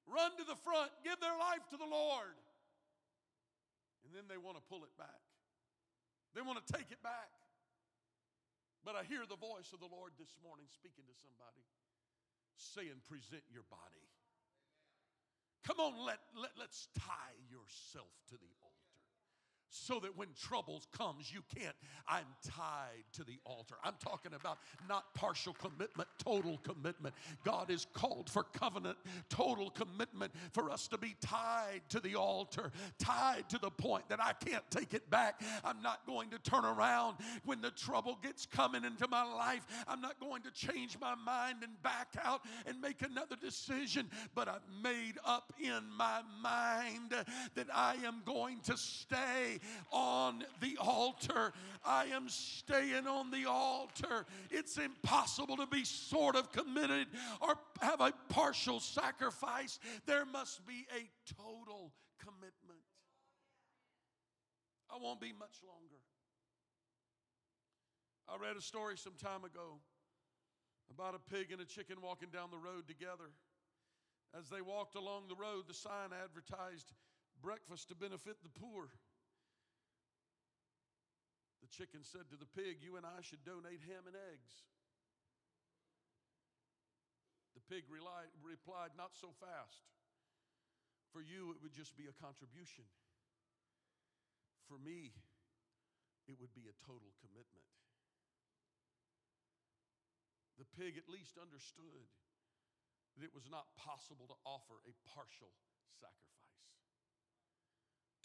[0.06, 2.36] run to the front, give their life to the Lord,
[4.04, 5.22] and then they want to pull it back.
[6.34, 7.32] They want to take it back.
[8.84, 11.64] But I hear the voice of the Lord this morning speaking to somebody,
[12.56, 14.08] saying, Present your body.
[15.66, 18.67] Come on, let, let, let's tie yourself to the altar.
[19.70, 21.74] So that when troubles comes you can't.
[22.08, 23.74] I'm tied to the altar.
[23.84, 24.58] I'm talking about
[24.88, 27.14] not partial commitment total commitment.
[27.44, 28.96] God is called for covenant
[29.28, 34.20] total commitment for us to be tied to the altar tied to the point that
[34.20, 35.40] i can't take it back.
[35.64, 39.66] I'm not going to turn around when the trouble gets coming into my life.
[39.86, 44.08] I'm not going to change my mind and back out and make another decision.
[44.34, 47.14] But i've made up in my mind
[47.54, 49.57] that i am going to stay
[49.90, 51.52] on the altar.
[51.84, 54.26] I am staying on the altar.
[54.50, 57.08] It's impossible to be sort of committed
[57.40, 59.78] or have a partial sacrifice.
[60.06, 62.82] There must be a total commitment.
[64.90, 66.00] I won't be much longer.
[68.28, 69.80] I read a story some time ago
[70.90, 73.32] about a pig and a chicken walking down the road together.
[74.36, 76.92] As they walked along the road, the sign advertised
[77.40, 78.88] breakfast to benefit the poor.
[81.60, 84.52] The chicken said to the pig, You and I should donate ham and eggs.
[87.58, 89.84] The pig replied, Not so fast.
[91.12, 92.84] For you, it would just be a contribution.
[94.68, 95.16] For me,
[96.28, 97.64] it would be a total commitment.
[100.60, 102.06] The pig at least understood
[103.16, 105.50] that it was not possible to offer a partial
[105.96, 106.38] sacrifice.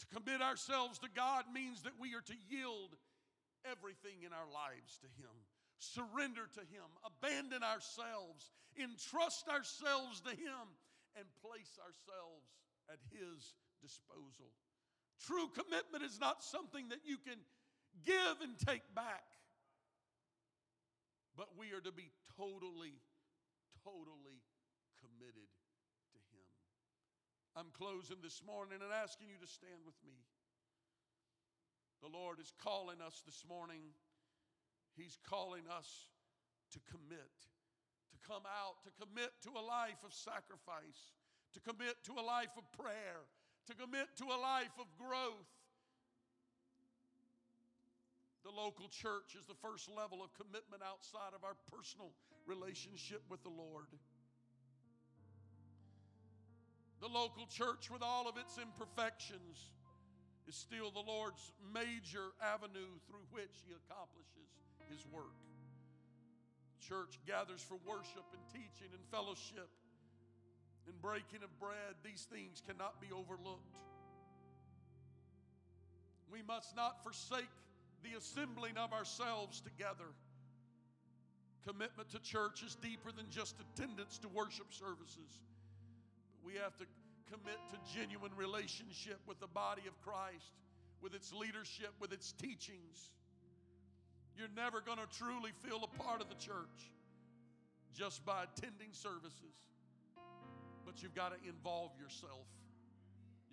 [0.02, 2.94] To commit ourselves to God means that we are to yield
[3.64, 5.32] everything in our lives to Him,
[5.78, 10.64] surrender to Him, abandon ourselves, entrust ourselves to Him,
[11.16, 12.48] and place ourselves
[12.90, 14.52] at His disposal.
[15.22, 17.38] True commitment is not something that you can
[18.04, 19.24] give and take back,
[21.36, 22.98] but we are to be totally,
[23.82, 24.42] totally
[24.98, 25.48] committed
[26.12, 26.48] to Him.
[27.54, 30.18] I'm closing this morning and asking you to stand with me.
[32.04, 33.80] The Lord is calling us this morning.
[34.92, 35.88] He's calling us
[36.76, 37.32] to commit,
[38.12, 41.16] to come out, to commit to a life of sacrifice,
[41.56, 43.24] to commit to a life of prayer,
[43.68, 45.48] to commit to a life of growth.
[48.44, 52.12] The local church is the first level of commitment outside of our personal
[52.44, 53.88] relationship with the Lord.
[57.00, 59.72] The local church, with all of its imperfections,
[60.46, 64.50] is still the Lord's major avenue through which He accomplishes
[64.90, 65.36] His work.
[66.80, 69.70] Church gathers for worship and teaching and fellowship
[70.86, 71.96] and breaking of bread.
[72.04, 73.72] These things cannot be overlooked.
[76.30, 77.48] We must not forsake
[78.02, 80.12] the assembling of ourselves together.
[81.66, 85.40] Commitment to church is deeper than just attendance to worship services.
[86.44, 86.84] We have to
[87.30, 90.52] commit to genuine relationship with the body of Christ,
[91.02, 93.10] with its leadership, with its teachings.
[94.36, 96.90] You're never going to truly feel a part of the church
[97.94, 99.54] just by attending services.
[100.84, 102.46] But you've got to involve yourself.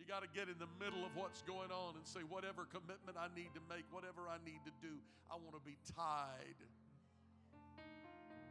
[0.02, 3.16] You got to get in the middle of what's going on and say, whatever commitment
[3.22, 4.98] I need to make, whatever I need to do,
[5.30, 6.58] I want to be tied.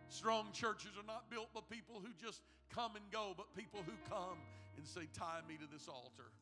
[0.08, 3.94] Strong churches are not built by people who just come and go, but people who
[4.06, 4.38] come
[4.80, 6.32] and say, Tie me to this altar.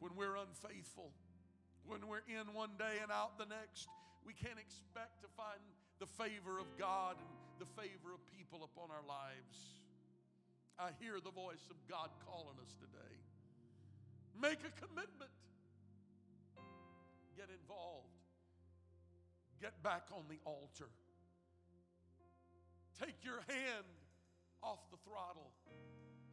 [0.00, 1.12] When we're unfaithful,
[1.84, 3.92] when we're in one day and out the next,
[4.24, 5.60] we can't expect to find
[6.00, 7.28] the favor of God and
[7.60, 9.84] the favor of people upon our lives.
[10.80, 13.14] I hear the voice of God calling us today.
[14.32, 15.36] Make a commitment.
[17.36, 18.16] Get involved.
[19.60, 20.88] Get back on the altar.
[22.96, 23.99] Take your hand
[24.62, 25.50] off the throttle.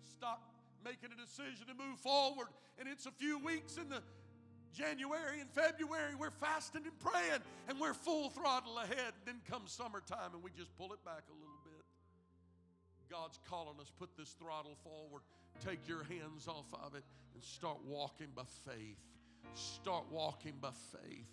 [0.03, 0.41] Stop
[0.84, 2.47] making a decision to move forward.
[2.80, 4.01] And it's a few weeks in the
[4.73, 9.13] January and February, we're fasting and praying, and we're full throttle ahead.
[9.25, 11.84] Then comes summertime, and we just pull it back a little bit.
[13.09, 15.23] God's calling us, put this throttle forward.
[15.65, 17.03] Take your hands off of it
[17.34, 18.99] and start walking by faith.
[19.55, 21.25] Start walking by faith.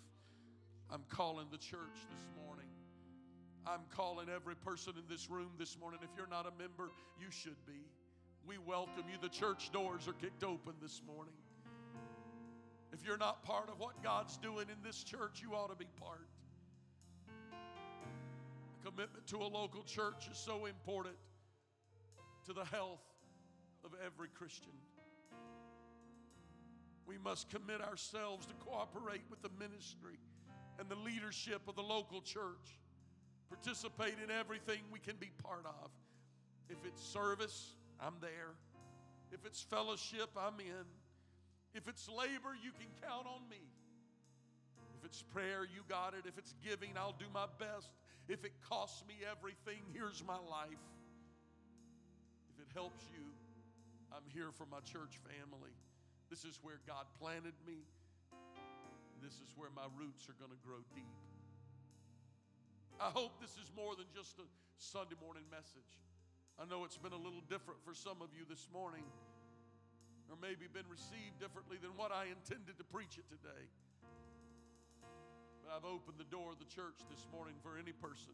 [0.89, 2.64] I'm calling the church this morning.
[3.67, 5.99] I'm calling every person in this room this morning.
[6.03, 7.81] If you're not a member, you should be.
[8.45, 9.17] We welcome you.
[9.19, 11.33] The church doors are kicked open this morning.
[12.93, 15.87] If you're not part of what God's doing in this church, you ought to be
[15.99, 16.27] part.
[17.51, 21.15] A commitment to a local church is so important
[22.45, 23.01] to the health
[23.83, 24.73] of every Christian.
[27.07, 30.19] We must commit ourselves to cooperate with the ministry
[30.79, 32.79] and the leadership of the local church
[33.55, 35.89] participate in everything we can be part of.
[36.69, 38.51] If it's service, I'm there.
[39.31, 40.85] If it's fellowship, I'm in.
[41.73, 43.63] If it's labor, you can count on me.
[44.99, 46.27] If it's prayer, you got it.
[46.27, 47.91] If it's giving, I'll do my best.
[48.27, 50.83] If it costs me everything, here's my life.
[52.51, 53.23] If it helps you,
[54.11, 55.75] I'm here for my church family.
[56.29, 57.85] This is where God planted me.
[59.21, 61.24] This is where my roots are going to grow deep.
[62.99, 64.47] I hope this is more than just a
[64.79, 65.99] Sunday morning message.
[66.55, 69.03] I know it's been a little different for some of you this morning,
[70.31, 73.67] or maybe been received differently than what I intended to preach it today.
[75.59, 78.31] But I've opened the door of the church this morning for any person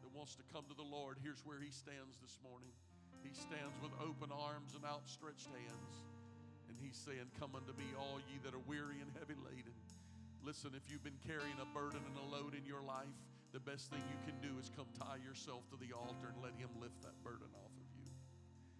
[0.00, 1.20] that wants to come to the Lord.
[1.20, 2.72] Here's where He stands this morning.
[3.20, 5.94] He stands with open arms and outstretched hands.
[6.72, 9.76] And He's saying, Come unto me, all ye that are weary and heavy laden.
[10.40, 13.14] Listen, if you've been carrying a burden and a load in your life,
[13.52, 16.56] the best thing you can do is come tie yourself to the altar and let
[16.56, 18.08] Him lift that burden off of you.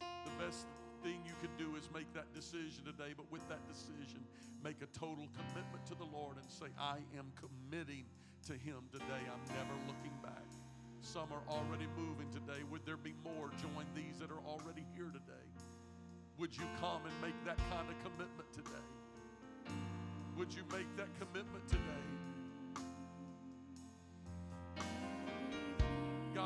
[0.01, 0.65] The best
[1.05, 4.25] thing you can do is make that decision today, but with that decision,
[4.65, 8.09] make a total commitment to the Lord and say, I am committing
[8.49, 9.23] to Him today.
[9.29, 10.49] I'm never looking back.
[11.05, 12.65] Some are already moving today.
[12.73, 13.53] Would there be more?
[13.61, 15.49] Join these that are already here today.
[16.41, 18.89] Would you come and make that kind of commitment today?
[20.39, 22.32] Would you make that commitment today?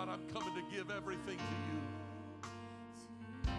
[0.06, 3.52] God, I'm coming to give everything to you.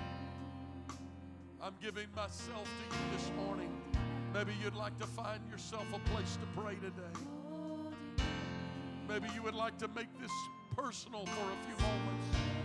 [1.62, 3.70] I'm giving myself to you this morning.
[4.34, 7.20] Maybe you'd like to find yourself a place to pray today.
[9.10, 10.32] Maybe you would like to make this
[10.76, 12.57] personal for a few moments.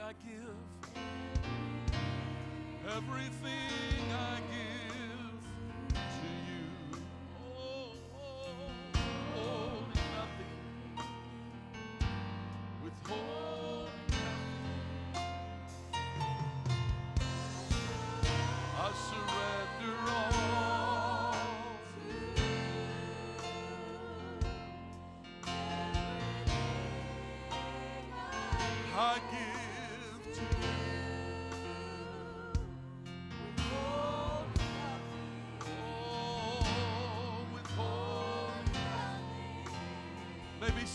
[0.00, 1.00] I give,
[2.96, 4.67] everything I give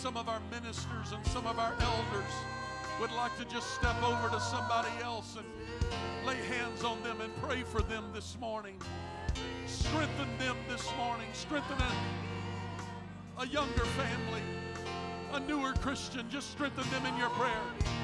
[0.04, 2.34] some of our ministers and some of our elders
[3.00, 5.46] would like to just step over to somebody else and
[6.28, 8.76] lay hands on them and pray for them this morning.
[9.66, 11.28] Strengthen them this morning.
[11.32, 14.42] Strengthen a, a younger family,
[15.32, 16.30] a newer Christian.
[16.30, 18.03] Just strengthen them in your prayer.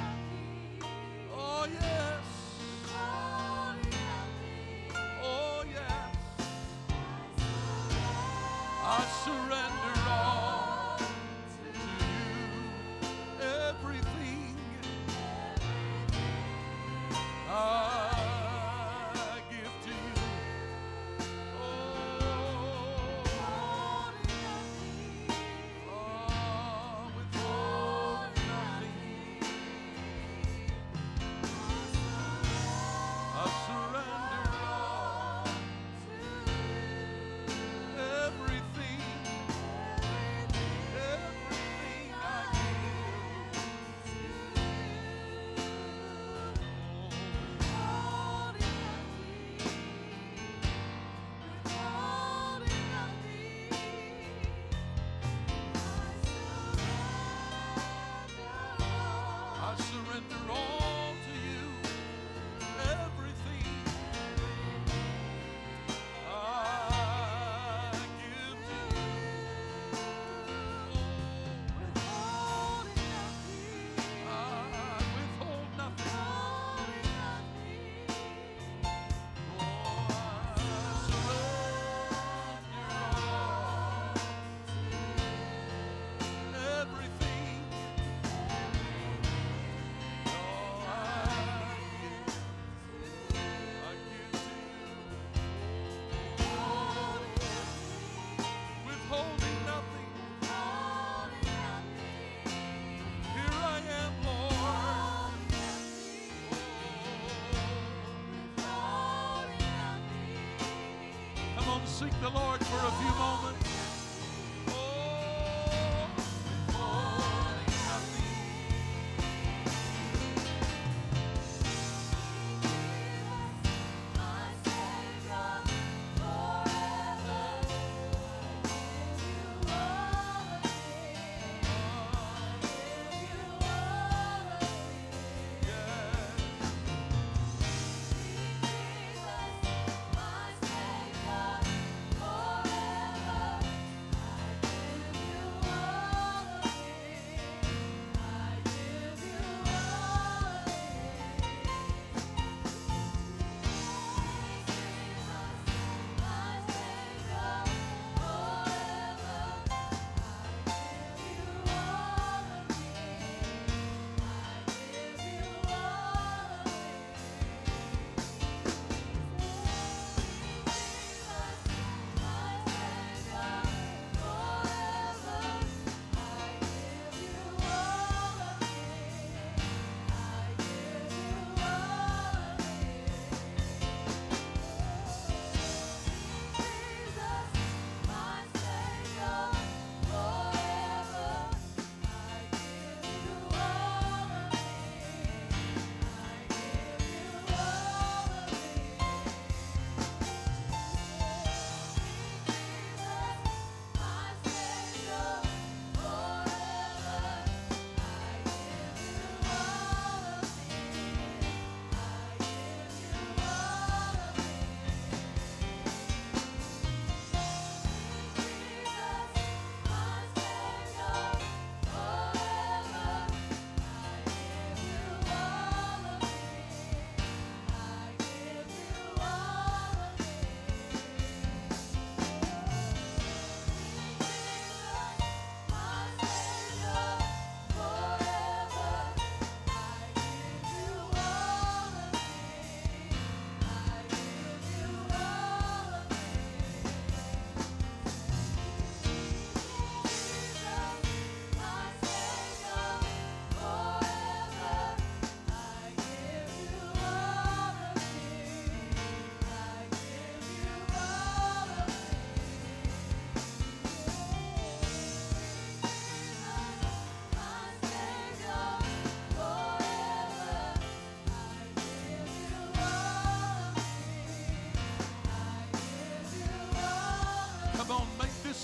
[112.00, 113.39] seek the Lord for a few moments.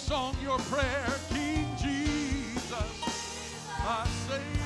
[0.06, 1.08] Song your prayer.
[1.30, 2.92] King Jesus,
[3.84, 4.65] my Savior,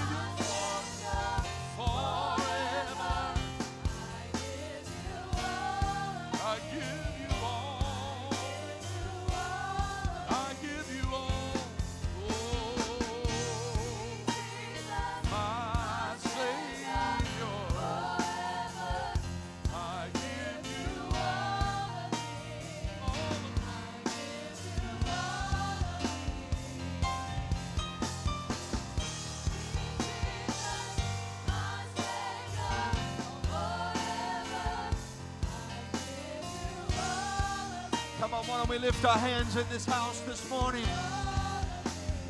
[38.69, 40.85] we lift our hands in this house this morning?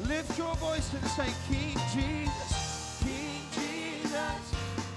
[0.07, 4.53] Lift your voice and say, King Jesus, King Jesus,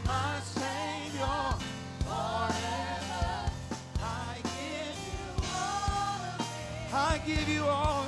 [0.07, 1.59] my Savior,
[2.05, 3.51] forever.
[4.01, 6.47] I give you all,
[6.95, 8.02] I give you all